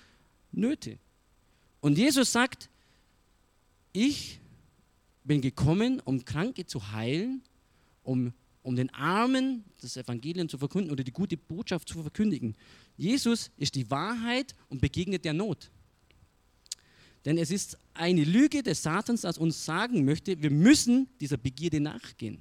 Nöte. 0.53 0.97
Und 1.81 1.99
Jesus 1.99 2.31
sagt, 2.31 2.70
ich 3.92 4.38
bin 5.25 5.40
gekommen, 5.40 5.99
um 6.05 6.25
Kranke 6.25 6.66
zu 6.66 6.92
heilen, 6.92 7.42
um, 8.05 8.33
um 8.62 8.77
den 8.77 8.94
Armen 8.94 9.64
das 9.81 9.97
Evangelium 9.97 10.49
zu 10.49 10.57
verkünden 10.57 10.92
oder 10.92 11.03
die 11.03 11.11
gute 11.11 11.37
Botschaft 11.37 11.88
zu 11.88 12.01
verkündigen. 12.01 12.55
Jesus 12.97 13.51
ist 13.57 13.75
die 13.75 13.90
Wahrheit 13.90 14.55
und 14.68 14.81
begegnet 14.81 15.25
der 15.25 15.33
Not. 15.33 15.73
Denn 17.24 17.38
es 17.38 17.50
ist 17.50 17.78
eine 17.94 18.24
Lüge 18.24 18.62
des 18.62 18.82
Satans, 18.82 19.22
das 19.22 19.38
uns 19.38 19.64
sagen 19.64 20.04
möchte, 20.04 20.42
wir 20.42 20.50
müssen 20.50 21.08
dieser 21.20 21.37
Begierde 21.38 21.80
nachgehen. 21.80 22.38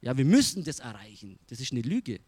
Ja, 0.00 0.16
wir 0.16 0.24
müssen 0.24 0.62
das 0.62 0.78
erreichen. 0.78 1.38
Das 1.48 1.58
ist 1.60 1.72
eine 1.72 1.82
Lüge. 1.82 2.20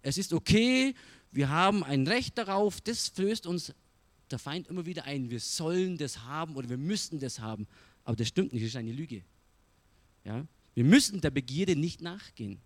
Es 0.00 0.16
ist 0.16 0.32
okay, 0.32 0.94
wir 1.30 1.48
haben 1.48 1.84
ein 1.84 2.06
Recht 2.06 2.38
darauf, 2.38 2.80
das 2.80 3.08
flößt 3.08 3.46
uns 3.46 3.74
der 4.30 4.38
Feind 4.38 4.68
immer 4.68 4.86
wieder 4.86 5.04
ein, 5.04 5.30
wir 5.30 5.40
sollen 5.40 5.98
das 5.98 6.20
haben 6.20 6.56
oder 6.56 6.68
wir 6.68 6.78
müssen 6.78 7.18
das 7.18 7.38
haben. 7.38 7.66
Aber 8.04 8.16
das 8.16 8.28
stimmt 8.28 8.52
nicht, 8.52 8.62
das 8.62 8.70
ist 8.70 8.76
eine 8.76 8.92
Lüge. 8.92 9.22
Ja? 10.24 10.46
Wir 10.74 10.84
müssen 10.84 11.20
der 11.20 11.30
Begierde 11.30 11.76
nicht 11.76 12.00
nachgehen. 12.00 12.58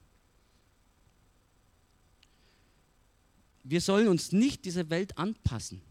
Wir 3.65 3.81
sollen 3.81 4.09
uns 4.09 4.33
nicht 4.33 4.65
dieser 4.65 4.89
Welt 4.91 5.19
anpassen. 5.19 5.83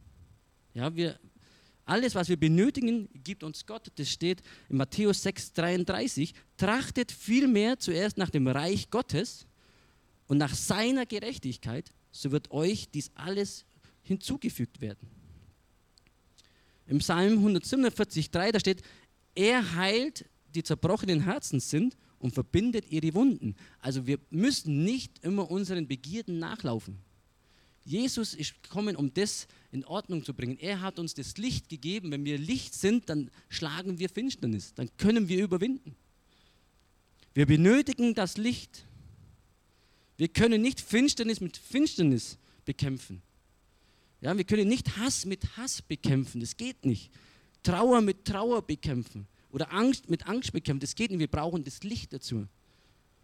Ja, 0.74 0.96
wir, 0.96 1.20
alles, 1.88 2.16
was 2.16 2.30
wir 2.30 2.38
benötigen, 2.38 3.10
gibt 3.24 3.44
uns 3.44 3.66
Gott. 3.66 3.92
Das 3.96 4.10
steht 4.10 4.42
in 4.70 4.78
Matthäus 4.78 5.24
6, 5.24 5.54
33. 5.54 6.34
Trachtet 6.58 7.12
vielmehr 7.12 7.80
zuerst 7.80 8.18
nach 8.18 8.30
dem 8.30 8.48
Reich 8.48 8.90
Gottes 8.90 9.48
und 10.28 10.38
nach 10.38 10.54
seiner 10.54 11.06
Gerechtigkeit, 11.06 11.94
so 12.12 12.32
wird 12.32 12.52
euch 12.52 12.90
dies 12.90 13.12
alles 13.16 13.66
hinzugefügt 14.04 14.82
werden. 14.82 15.08
Im 16.88 17.00
Psalm 17.00 17.34
147, 17.34 18.32
3, 18.32 18.52
da 18.52 18.60
steht, 18.60 18.82
er 19.36 19.76
heilt 19.76 20.26
die 20.56 20.64
zerbrochenen 20.64 21.22
Herzen 21.22 21.60
sind 21.60 21.98
und 22.20 22.34
verbindet 22.34 22.90
ihre 22.90 23.14
Wunden. 23.14 23.56
Also 23.80 24.08
wir 24.08 24.20
müssen 24.30 24.84
nicht 24.84 25.24
immer 25.24 25.50
unseren 25.52 25.88
Begierden 25.88 26.40
nachlaufen. 26.40 27.00
Jesus 27.88 28.34
ist 28.34 28.62
gekommen, 28.64 28.98
um 28.98 29.14
das 29.14 29.48
in 29.72 29.86
Ordnung 29.86 30.24
zu 30.26 30.34
bringen. 30.34 30.58
Er 30.60 30.82
hat 30.82 31.00
uns 31.00 31.14
das 31.14 31.38
Licht 31.38 31.70
gegeben. 31.70 32.12
Wenn 32.12 32.26
wir 32.26 32.38
Licht 32.38 32.74
sind, 32.74 33.08
dann 33.08 33.32
schlagen 33.48 33.98
wir 33.98 34.10
Finsternis. 34.10 34.74
Dann 34.74 34.90
können 34.98 35.30
wir 35.30 35.42
überwinden. 35.42 35.96
Wir 37.34 37.46
benötigen 37.46 38.14
das 38.14 38.36
Licht. 38.36 38.86
Wir 40.18 40.28
können 40.28 40.62
nicht 40.62 40.82
Finsternis 40.82 41.40
mit 41.40 41.56
Finsternis 41.56 42.38
bekämpfen. 42.66 43.22
Ja, 44.20 44.36
wir 44.36 44.44
können 44.44 44.68
nicht 44.68 44.98
Hass 44.98 45.26
mit 45.26 45.56
Hass 45.56 45.82
bekämpfen. 45.82 46.42
Das 46.42 46.58
geht 46.58 46.86
nicht. 46.86 47.10
Trauer 47.64 48.02
mit 48.02 48.26
Trauer 48.26 48.64
bekämpfen 48.64 49.28
oder 49.52 49.72
Angst 49.72 50.10
mit 50.10 50.28
Angst 50.28 50.52
bekämpfen. 50.52 50.82
Das 50.82 50.96
geht 50.96 51.12
nicht. 51.12 51.20
Wir 51.20 51.28
brauchen 51.28 51.64
das 51.64 51.84
Licht 51.84 52.12
dazu. 52.12 52.48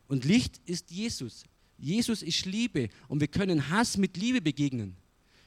Und 0.08 0.24
Licht 0.24 0.62
ist 0.66 0.90
Jesus. 0.90 1.44
Jesus 1.78 2.22
ist 2.22 2.46
Liebe 2.46 2.90
und 3.08 3.20
wir 3.20 3.28
können 3.28 3.70
Hass 3.70 3.98
mit 3.98 4.18
Liebe 4.18 4.42
begegnen. 4.42 4.96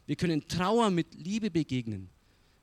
Wir 0.06 0.16
können 0.16 0.46
Trauer 0.48 0.90
mit 0.90 1.14
Liebe 1.14 1.50
begegnen. 1.50 2.08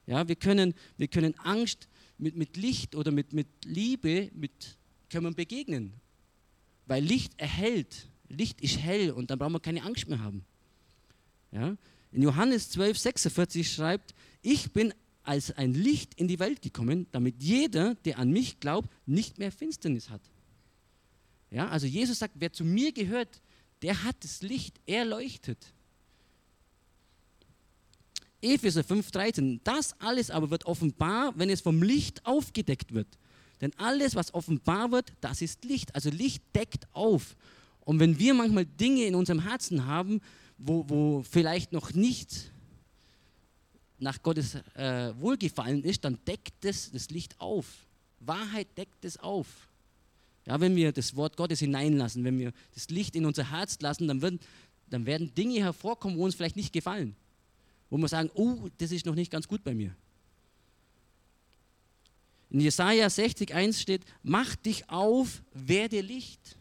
Ja, 0.06 0.28
wir, 0.28 0.36
können, 0.36 0.74
wir 0.98 1.08
können 1.08 1.38
Angst 1.40 1.88
mit, 2.18 2.36
mit 2.36 2.58
Licht 2.58 2.96
oder 2.96 3.12
mit, 3.12 3.34
mit 3.34 3.48
Liebe 3.66 4.30
mit, 4.34 4.78
können 5.10 5.26
wir 5.26 5.34
begegnen. 5.34 5.94
Weil 6.86 7.04
Licht 7.04 7.34
erhält. 7.38 8.10
Licht 8.28 8.62
ist 8.62 8.80
hell 8.80 9.12
und 9.12 9.30
dann 9.30 9.40
brauchen 9.40 9.54
wir 9.54 9.60
keine 9.60 9.84
Angst 9.84 10.08
mehr 10.10 10.20
haben. 10.20 10.44
Ja? 11.52 11.78
In 12.12 12.22
Johannes 12.22 12.70
12, 12.72 12.98
46 12.98 13.72
schreibt, 13.72 14.14
ich 14.42 14.72
bin 14.72 14.94
als 15.24 15.52
ein 15.52 15.74
Licht 15.74 16.14
in 16.16 16.28
die 16.28 16.40
Welt 16.40 16.62
gekommen, 16.62 17.08
damit 17.12 17.42
jeder, 17.42 17.96
der 17.96 18.20
an 18.20 18.32
mich 18.32 18.60
glaubt, 18.60 18.90
nicht 19.06 19.40
mehr 19.40 19.52
Finsternis 19.52 20.10
hat. 20.10 20.22
Ja, 21.50 21.70
also 21.70 21.88
Jesus 21.88 22.20
sagt, 22.20 22.34
wer 22.38 22.52
zu 22.52 22.66
mir 22.66 22.92
gehört, 22.92 23.42
der 23.84 24.04
hat 24.04 24.16
das 24.22 24.42
Licht, 24.42 24.80
er 24.86 25.06
leuchtet. 25.06 25.74
Epheser 28.42 28.82
5,13, 28.82 29.60
das 29.64 29.94
alles 30.00 30.32
aber 30.32 30.50
wird 30.50 30.66
offenbar, 30.66 31.34
wenn 31.38 31.50
es 31.50 31.62
vom 31.62 31.82
Licht 31.82 32.26
aufgedeckt 32.26 32.94
wird. 32.94 33.08
Denn 33.62 33.72
alles, 33.78 34.16
was 34.16 34.34
offenbar 34.34 34.92
wird, 34.92 35.14
das 35.22 35.42
ist 35.42 35.64
Licht. 35.64 35.94
Also 35.96 36.10
Licht 36.10 36.44
deckt 36.56 36.88
auf. 36.94 37.36
Und 37.82 38.00
wenn 38.00 38.18
wir 38.18 38.34
manchmal 38.34 38.66
Dinge 38.66 39.06
in 39.06 39.16
unserem 39.16 39.44
Herzen 39.44 39.86
haben, 39.86 40.22
wo, 40.58 40.84
wo 40.90 41.24
vielleicht 41.30 41.72
noch 41.72 41.94
nicht 41.94 42.52
nach 44.00 44.22
Gottes 44.22 44.56
äh, 44.76 45.14
Wohlgefallen 45.20 45.84
ist, 45.84 46.04
dann 46.04 46.20
deckt 46.26 46.66
es 46.66 46.92
das 46.92 47.10
Licht 47.10 47.40
auf. 47.40 47.66
Wahrheit 48.20 48.68
deckt 48.78 49.06
es 49.06 49.18
auf. 49.18 49.48
Ja, 50.46 50.60
wenn 50.60 50.76
wir 50.76 50.92
das 50.92 51.16
Wort 51.16 51.38
Gottes 51.38 51.60
hineinlassen, 51.60 52.24
wenn 52.24 52.38
wir 52.38 52.52
das 52.74 52.90
Licht 52.90 53.16
in 53.16 53.26
unser 53.26 53.52
Herz 53.52 53.78
lassen, 53.80 54.08
dann 54.08 54.22
werden, 54.22 54.40
dann 54.90 55.06
werden 55.06 55.34
Dinge 55.36 55.60
hervorkommen, 55.60 56.18
wo 56.18 56.26
uns 56.26 56.36
vielleicht 56.36 56.58
nicht 56.58 56.74
gefallen. 56.74 57.16
Wo 57.90 57.98
wir 57.98 58.08
sagen, 58.08 58.30
oh, 58.34 58.68
das 58.78 58.92
ist 58.92 59.06
noch 59.06 59.16
nicht 59.16 59.32
ganz 59.32 59.48
gut 59.48 59.64
bei 59.64 59.74
mir. 59.74 59.96
In 62.50 62.60
Jesaja 62.60 63.08
60,1 63.08 63.80
steht: 63.80 64.04
Mach 64.22 64.56
dich 64.56 64.90
auf, 64.90 65.42
werde 65.54 66.02
Licht. 66.02 66.58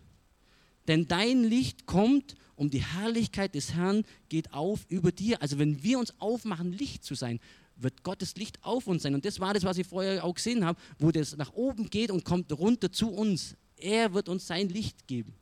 Denn 0.89 1.07
dein 1.07 1.45
Licht 1.45 1.87
kommt 1.87 2.35
und 2.57 2.75
die 2.75 2.83
Herrlichkeit 2.83 3.55
des 3.55 3.75
Herrn 3.75 4.05
geht 4.29 4.53
auf 4.53 4.87
über 4.89 5.13
dir. 5.13 5.41
Also, 5.43 5.59
wenn 5.59 5.83
wir 5.83 5.99
uns 5.99 6.19
aufmachen, 6.19 6.73
Licht 6.73 7.05
zu 7.05 7.15
sein, 7.15 7.41
wird 7.77 8.03
Gottes 8.03 8.37
Licht 8.37 8.59
auf 8.63 8.87
uns 8.87 9.03
sein. 9.03 9.15
Und 9.15 9.25
das 9.25 9.39
war 9.39 9.53
das, 9.55 9.65
was 9.65 9.79
ich 9.79 9.87
vorher 9.87 10.25
auch 10.25 10.35
gesehen 10.35 10.65
habe, 10.65 10.81
wo 10.99 11.11
das 11.11 11.37
nach 11.37 11.53
oben 11.53 11.91
geht 11.91 12.11
und 12.11 12.25
kommt 12.25 12.51
runter 12.53 12.91
zu 12.91 13.11
uns. 13.11 13.55
Er 13.83 14.15
wird 14.15 14.29
uns 14.29 14.47
sein 14.47 14.69
Licht 14.69 15.07
geben. 15.07 15.35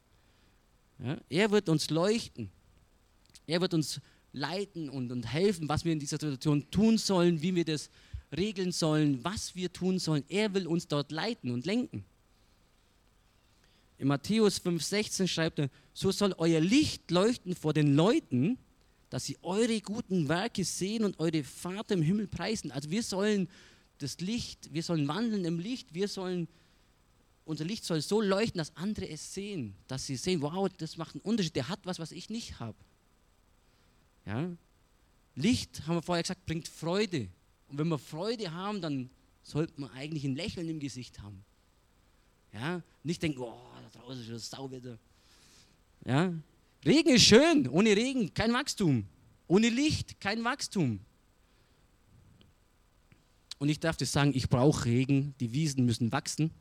Ja, 0.98 1.18
er 1.28 1.50
wird 1.50 1.68
uns 1.68 1.90
leuchten. 1.90 2.50
Er 3.46 3.60
wird 3.60 3.74
uns 3.74 4.00
leiten 4.32 4.88
und, 4.88 5.10
und 5.10 5.24
helfen, 5.24 5.68
was 5.68 5.84
wir 5.84 5.92
in 5.92 5.98
dieser 5.98 6.16
Situation 6.16 6.70
tun 6.70 6.98
sollen, 6.98 7.42
wie 7.42 7.54
wir 7.54 7.64
das 7.64 7.90
regeln 8.36 8.72
sollen, 8.72 9.22
was 9.24 9.54
wir 9.54 9.72
tun 9.72 9.98
sollen. 9.98 10.24
Er 10.28 10.54
will 10.54 10.66
uns 10.66 10.86
dort 10.86 11.10
leiten 11.10 11.50
und 11.50 11.66
lenken. 11.66 12.04
In 13.98 14.08
Matthäus 14.08 14.62
5,16 14.64 15.26
schreibt 15.26 15.58
er, 15.58 15.70
so 15.92 16.10
soll 16.10 16.34
euer 16.38 16.60
Licht 16.60 17.10
leuchten 17.10 17.54
vor 17.54 17.74
den 17.74 17.94
Leuten, 17.94 18.58
dass 19.10 19.26
sie 19.26 19.36
eure 19.42 19.80
guten 19.80 20.28
Werke 20.28 20.64
sehen 20.64 21.04
und 21.04 21.18
eure 21.18 21.42
Vater 21.42 21.94
im 21.94 22.02
Himmel 22.02 22.28
preisen. 22.28 22.70
Also 22.70 22.90
wir 22.90 23.02
sollen 23.02 23.48
das 23.98 24.20
Licht, 24.20 24.72
wir 24.72 24.82
sollen 24.82 25.06
wandeln 25.08 25.44
im 25.44 25.58
Licht, 25.58 25.92
wir 25.92 26.08
sollen, 26.08 26.48
unser 27.50 27.64
Licht 27.64 27.84
soll 27.84 28.00
so 28.00 28.20
leuchten, 28.20 28.58
dass 28.58 28.76
andere 28.76 29.08
es 29.08 29.34
sehen, 29.34 29.74
dass 29.88 30.06
sie 30.06 30.16
sehen, 30.16 30.40
wow, 30.40 30.68
das 30.78 30.96
macht 30.96 31.16
einen 31.16 31.22
Unterschied, 31.22 31.56
der 31.56 31.68
hat 31.68 31.80
was, 31.82 31.98
was 31.98 32.12
ich 32.12 32.30
nicht 32.30 32.60
habe. 32.60 32.76
Ja? 34.24 34.48
Licht, 35.34 35.86
haben 35.86 35.96
wir 35.96 36.02
vorher 36.02 36.22
gesagt, 36.22 36.46
bringt 36.46 36.68
Freude. 36.68 37.28
Und 37.68 37.78
wenn 37.78 37.88
wir 37.88 37.98
Freude 37.98 38.52
haben, 38.52 38.80
dann 38.80 39.10
sollte 39.42 39.80
man 39.80 39.90
eigentlich 39.90 40.24
ein 40.24 40.36
Lächeln 40.36 40.68
im 40.68 40.78
Gesicht 40.78 41.20
haben. 41.20 41.44
Ja? 42.52 42.82
Nicht 43.02 43.20
denken, 43.22 43.40
oh, 43.40 43.60
da 43.82 43.98
draußen 43.98 44.22
ist 44.22 44.30
das 44.30 44.50
Sauwetter. 44.50 44.96
Ja? 46.06 46.32
Regen 46.84 47.10
ist 47.10 47.24
schön, 47.24 47.68
ohne 47.68 47.96
Regen 47.96 48.32
kein 48.32 48.52
Wachstum. 48.52 49.06
Ohne 49.48 49.68
Licht 49.68 50.20
kein 50.20 50.44
Wachstum. 50.44 51.00
Und 53.58 53.68
ich 53.68 53.80
darf 53.80 53.96
das 53.96 54.12
sagen, 54.12 54.32
ich 54.34 54.48
brauche 54.48 54.84
Regen, 54.84 55.34
die 55.40 55.52
Wiesen 55.52 55.84
müssen 55.84 56.12
wachsen, 56.12 56.52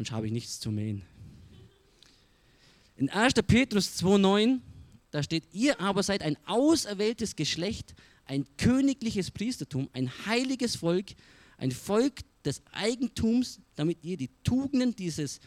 sonst 0.00 0.12
habe 0.12 0.24
ich 0.24 0.32
nichts 0.32 0.58
zu 0.58 0.70
mähen. 0.70 1.02
In 2.96 3.10
1. 3.10 3.34
Petrus 3.46 4.02
2,9, 4.02 4.60
da 5.10 5.22
steht, 5.22 5.44
ihr 5.52 5.78
aber 5.78 6.02
seid 6.02 6.22
ein 6.22 6.38
auserwähltes 6.46 7.36
Geschlecht, 7.36 7.94
ein 8.24 8.46
königliches 8.56 9.30
Priestertum, 9.30 9.90
ein 9.92 10.10
heiliges 10.24 10.76
Volk, 10.76 11.10
ein 11.58 11.70
Volk 11.70 12.20
des 12.46 12.62
Eigentums, 12.72 13.60
damit 13.76 14.02
ihr 14.02 14.16
die 14.16 14.30
Tugenden 14.42 14.96
dieses 14.96 15.38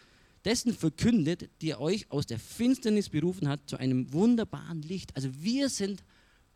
dessen 0.45 0.75
verkündet, 0.75 1.49
die 1.63 1.73
euch 1.73 2.11
aus 2.11 2.27
der 2.27 2.37
Finsternis 2.37 3.09
berufen 3.09 3.47
hat 3.47 3.67
zu 3.67 3.77
einem 3.77 4.13
wunderbaren 4.13 4.83
Licht. 4.83 5.15
Also 5.15 5.29
wir 5.41 5.69
sind 5.69 6.03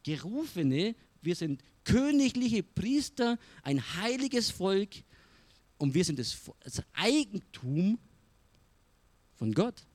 Gerufene, 0.03 0.93
wir 1.23 1.35
sind 1.35 1.63
königliche 1.83 2.61
Priester, 2.61 3.39
ein 3.63 3.81
heiliges 3.95 4.51
Volk 4.51 4.97
und 5.77 5.93
wir 5.93 6.03
sind 6.03 6.19
das, 6.19 6.37
das 6.63 6.81
Eigentum 6.93 7.99
von 9.35 9.53
Gott. 9.53 9.85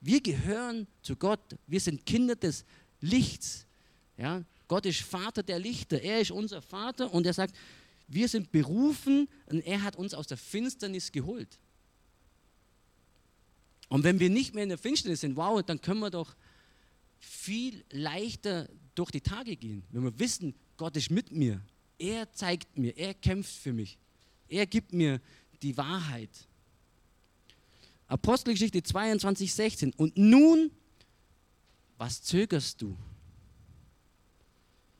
Wir 0.00 0.20
gehören 0.20 0.86
zu 1.02 1.16
Gott. 1.16 1.56
Wir 1.66 1.80
sind 1.80 2.06
Kinder 2.06 2.36
des 2.36 2.64
Lichts. 3.00 3.66
Ja? 4.16 4.44
Gott 4.68 4.86
ist 4.86 5.00
Vater 5.00 5.42
der 5.42 5.58
Lichter. 5.58 6.00
Er 6.00 6.20
ist 6.20 6.30
unser 6.30 6.62
Vater 6.62 7.12
und 7.12 7.26
er 7.26 7.32
sagt, 7.32 7.56
wir 8.08 8.28
sind 8.28 8.52
berufen 8.52 9.28
und 9.46 9.60
er 9.66 9.82
hat 9.82 9.96
uns 9.96 10.14
aus 10.14 10.28
der 10.28 10.36
Finsternis 10.36 11.10
geholt. 11.10 11.58
Und 13.88 14.04
wenn 14.04 14.20
wir 14.20 14.30
nicht 14.30 14.54
mehr 14.54 14.64
in 14.64 14.68
der 14.68 14.78
Finsternis 14.78 15.20
sind, 15.20 15.36
wow, 15.36 15.62
dann 15.62 15.80
können 15.80 16.00
wir 16.00 16.10
doch 16.10 16.36
viel 17.18 17.84
leichter 17.90 18.68
durch 18.94 19.10
die 19.10 19.20
Tage 19.20 19.56
gehen. 19.56 19.84
Wenn 19.90 20.02
wir 20.02 20.18
wissen, 20.18 20.54
Gott 20.76 20.96
ist 20.96 21.10
mit 21.10 21.32
mir. 21.32 21.60
Er 21.98 22.30
zeigt 22.32 22.76
mir, 22.76 22.96
er 22.96 23.14
kämpft 23.14 23.52
für 23.52 23.72
mich. 23.72 23.98
Er 24.48 24.66
gibt 24.66 24.92
mir 24.92 25.20
die 25.62 25.76
Wahrheit. 25.76 26.30
Apostelgeschichte 28.08 28.82
22, 28.82 29.52
16. 29.52 29.92
Und 29.96 30.16
nun, 30.16 30.70
was 31.98 32.22
zögerst 32.22 32.80
du? 32.82 32.96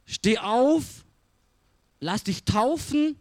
Steh 0.05 0.39
auf, 0.39 1.05
lass 2.01 2.25
dich 2.25 2.45
taufen 2.45 3.17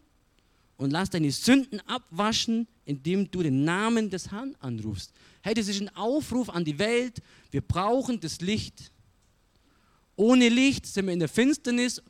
und 0.78 0.92
lass 0.92 1.10
deine 1.10 1.32
Sünden 1.32 1.80
abwaschen, 1.82 2.68
indem 2.86 3.30
du 3.30 3.44
den 3.44 3.64
Namen 3.64 4.10
des 4.10 4.32
Herrn 4.32 4.56
anrufst. 4.60 5.12
Hey, 5.42 5.54
das 5.54 5.68
ist 5.68 5.82
ein 5.82 5.96
Aufruf 5.96 6.50
an 6.50 6.66
die 6.66 6.78
Welt. 6.80 7.22
Wir 7.52 7.62
brauchen 7.62 8.20
das 8.20 8.42
Licht. 8.42 8.92
Ohne 10.16 10.50
Licht 10.50 10.86
sind 10.86 11.06
wir 11.06 11.14
in 11.14 11.20
der 11.20 11.30
Finsternis 11.30 12.02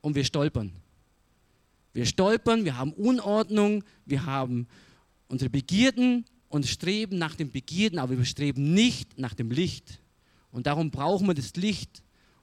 und 0.00 0.14
wir 0.14 0.24
stolpern. 0.24 0.72
Wir 1.96 2.04
stolpern, 2.04 2.66
wir 2.66 2.76
haben 2.76 2.92
Unordnung, 2.92 3.82
wir 4.04 4.26
haben 4.26 4.66
unsere 5.28 5.48
Begierden 5.48 6.26
und 6.50 6.66
streben 6.66 7.16
nach 7.16 7.34
den 7.34 7.50
Begierden, 7.50 7.98
aber 7.98 8.18
wir 8.18 8.26
streben 8.26 8.74
nicht 8.74 9.18
nach 9.18 9.32
dem 9.32 9.50
Licht. 9.50 10.02
Und 10.50 10.66
darum 10.66 10.90
brauchen 10.90 11.26
wir 11.26 11.32
das 11.32 11.56
Licht. 11.56 12.02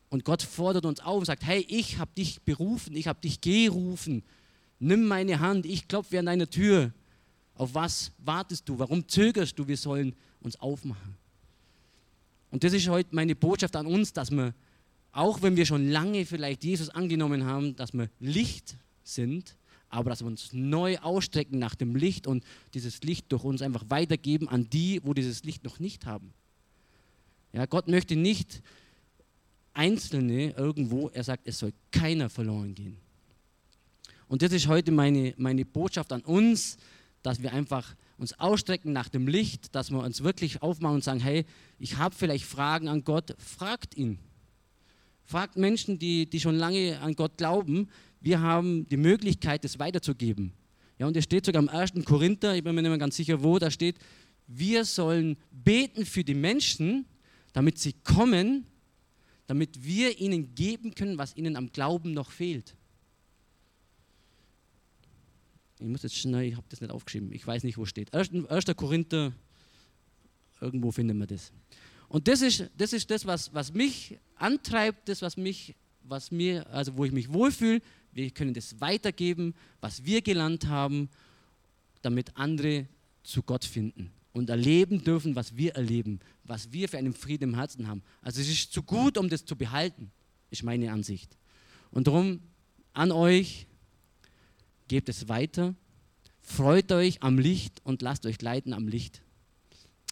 Und 0.09 0.25
Gott 0.25 0.41
fordert 0.41 0.85
uns 0.85 1.01
auf 1.01 1.19
und 1.19 1.25
sagt, 1.25 1.45
hey, 1.45 1.63
ich 1.69 1.99
habe 1.99 2.09
dich 2.17 2.41
berufen, 2.41 2.95
ich 2.95 3.07
habe 3.07 3.21
dich 3.21 3.41
gerufen. 3.41 4.23
Nimm 4.79 5.05
meine 5.05 5.39
Hand, 5.39 5.67
ich 5.67 5.87
klopfe 5.87 6.17
an 6.17 6.25
deine 6.25 6.49
Tür. 6.49 6.91
Auf 7.53 7.75
was 7.75 8.11
wartest 8.17 8.67
du? 8.67 8.79
Warum 8.79 9.07
zögerst 9.07 9.59
du? 9.59 9.67
Wir 9.67 9.77
sollen 9.77 10.15
uns 10.41 10.59
aufmachen. 10.59 11.15
Und 12.49 12.63
das 12.63 12.73
ist 12.73 12.87
heute 12.87 13.13
meine 13.13 13.35
Botschaft 13.35 13.75
an 13.75 13.85
uns, 13.85 14.13
dass 14.13 14.31
wir, 14.31 14.55
auch 15.11 15.43
wenn 15.43 15.55
wir 15.55 15.67
schon 15.67 15.91
lange 15.91 16.25
vielleicht 16.25 16.63
Jesus 16.63 16.89
angenommen 16.89 17.45
haben, 17.45 17.75
dass 17.75 17.93
wir 17.93 18.09
Licht 18.19 18.77
sind, 19.03 19.57
aber 19.89 20.09
dass 20.09 20.21
wir 20.21 20.27
uns 20.27 20.53
neu 20.53 20.97
ausstrecken 20.97 21.59
nach 21.59 21.75
dem 21.75 21.95
Licht 21.95 22.25
und 22.25 22.43
dieses 22.73 23.01
Licht 23.03 23.31
durch 23.31 23.43
uns 23.43 23.61
einfach 23.61 23.85
weitergeben 23.89 24.49
an 24.49 24.69
die, 24.69 25.01
wo 25.03 25.13
dieses 25.13 25.43
Licht 25.43 25.63
noch 25.63 25.79
nicht 25.79 26.05
haben. 26.05 26.33
Ja, 27.51 27.67
Gott 27.67 27.87
möchte 27.87 28.15
nicht 28.15 28.63
Einzelne 29.73 30.51
irgendwo, 30.51 31.09
er 31.09 31.23
sagt, 31.23 31.47
es 31.47 31.59
soll 31.59 31.73
keiner 31.91 32.29
verloren 32.29 32.73
gehen. 32.73 32.97
Und 34.27 34.41
das 34.41 34.51
ist 34.51 34.67
heute 34.67 34.91
meine, 34.91 35.33
meine 35.37 35.65
Botschaft 35.65 36.11
an 36.11 36.21
uns, 36.21 36.77
dass 37.21 37.41
wir 37.41 37.53
einfach 37.53 37.95
uns 38.17 38.39
ausstrecken 38.39 38.93
nach 38.93 39.09
dem 39.09 39.27
Licht, 39.27 39.75
dass 39.75 39.91
wir 39.91 39.99
uns 39.99 40.23
wirklich 40.23 40.61
aufmachen 40.61 40.95
und 40.95 41.03
sagen, 41.03 41.19
hey, 41.19 41.45
ich 41.77 41.97
habe 41.97 42.15
vielleicht 42.15 42.45
Fragen 42.45 42.87
an 42.87 43.03
Gott, 43.03 43.35
fragt 43.37 43.95
ihn. 43.95 44.19
Fragt 45.25 45.55
Menschen, 45.55 45.99
die, 45.99 46.29
die 46.29 46.39
schon 46.39 46.55
lange 46.55 46.99
an 46.99 47.15
Gott 47.15 47.37
glauben, 47.37 47.89
wir 48.23 48.39
haben 48.39 48.87
die 48.87 48.97
Möglichkeit, 48.97 49.63
das 49.65 49.77
weiterzugeben. 49.77 50.53
Ja, 50.97 51.07
und 51.07 51.17
es 51.17 51.25
steht 51.25 51.45
sogar 51.45 51.61
im 51.61 51.67
1. 51.67 51.91
Korinther, 52.05 52.55
ich 52.55 52.63
bin 52.63 52.73
mir 52.73 52.81
nicht 52.81 52.89
mehr 52.89 52.97
ganz 52.97 53.17
sicher 53.17 53.43
wo, 53.43 53.59
da 53.59 53.69
steht, 53.69 53.97
wir 54.47 54.85
sollen 54.85 55.35
beten 55.51 56.05
für 56.05 56.23
die 56.23 56.33
Menschen, 56.33 57.05
damit 57.51 57.79
sie 57.79 57.91
kommen, 57.91 58.65
damit 59.45 59.83
wir 59.83 60.19
ihnen 60.19 60.55
geben 60.55 60.95
können, 60.95 61.17
was 61.17 61.35
ihnen 61.35 61.57
am 61.57 61.69
Glauben 61.71 62.13
noch 62.13 62.31
fehlt. 62.31 62.75
Ich 65.79 65.87
muss 65.87 66.03
jetzt 66.03 66.15
schnell, 66.15 66.43
ich 66.43 66.55
habe 66.55 66.65
das 66.69 66.79
nicht 66.79 66.91
aufgeschrieben, 66.91 67.29
ich 67.33 67.45
weiß 67.45 67.63
nicht, 67.63 67.77
wo 67.77 67.85
steht. 67.85 68.13
1. 68.13 68.29
1. 68.47 68.65
Korinther, 68.77 69.33
irgendwo 70.61 70.91
finden 70.91 71.17
wir 71.17 71.27
das. 71.27 71.51
Und 72.07 72.29
das 72.29 72.41
ist 72.41 72.69
das, 72.77 72.93
ist 72.93 73.11
das 73.11 73.25
was, 73.25 73.53
was 73.53 73.73
mich 73.73 74.17
antreibt, 74.35 75.09
das, 75.09 75.21
was 75.21 75.35
mich 75.35 75.75
was 76.03 76.31
mir, 76.31 76.69
also 76.69 76.97
wo 76.97 77.05
ich 77.05 77.11
mich 77.11 77.31
wohlfühle. 77.31 77.81
Wir 78.13 78.29
können 78.31 78.53
das 78.53 78.79
weitergeben, 78.79 79.53
was 79.81 80.05
wir 80.05 80.21
gelernt 80.21 80.67
haben, 80.67 81.09
damit 82.01 82.35
andere 82.35 82.87
zu 83.23 83.41
Gott 83.41 83.65
finden 83.65 84.11
und 84.33 84.49
erleben 84.49 85.03
dürfen, 85.03 85.35
was 85.35 85.55
wir 85.55 85.75
erleben, 85.75 86.19
was 86.43 86.71
wir 86.71 86.89
für 86.89 86.97
einen 86.97 87.13
Frieden 87.13 87.49
im 87.49 87.55
Herzen 87.55 87.87
haben. 87.87 88.03
Also 88.21 88.41
es 88.41 88.49
ist 88.49 88.73
zu 88.73 88.83
gut, 88.83 89.17
um 89.17 89.29
das 89.29 89.45
zu 89.45 89.55
behalten, 89.55 90.11
ist 90.49 90.63
meine 90.63 90.91
Ansicht. 90.91 91.37
Und 91.91 92.07
darum 92.07 92.41
an 92.93 93.11
euch, 93.11 93.67
gebt 94.87 95.09
es 95.09 95.27
weiter, 95.29 95.75
freut 96.41 96.91
euch 96.91 97.23
am 97.23 97.39
Licht 97.39 97.81
und 97.83 98.01
lasst 98.01 98.25
euch 98.25 98.41
leiten 98.41 98.73
am 98.73 98.87
Licht. 98.87 99.21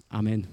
Amen. 0.10 0.48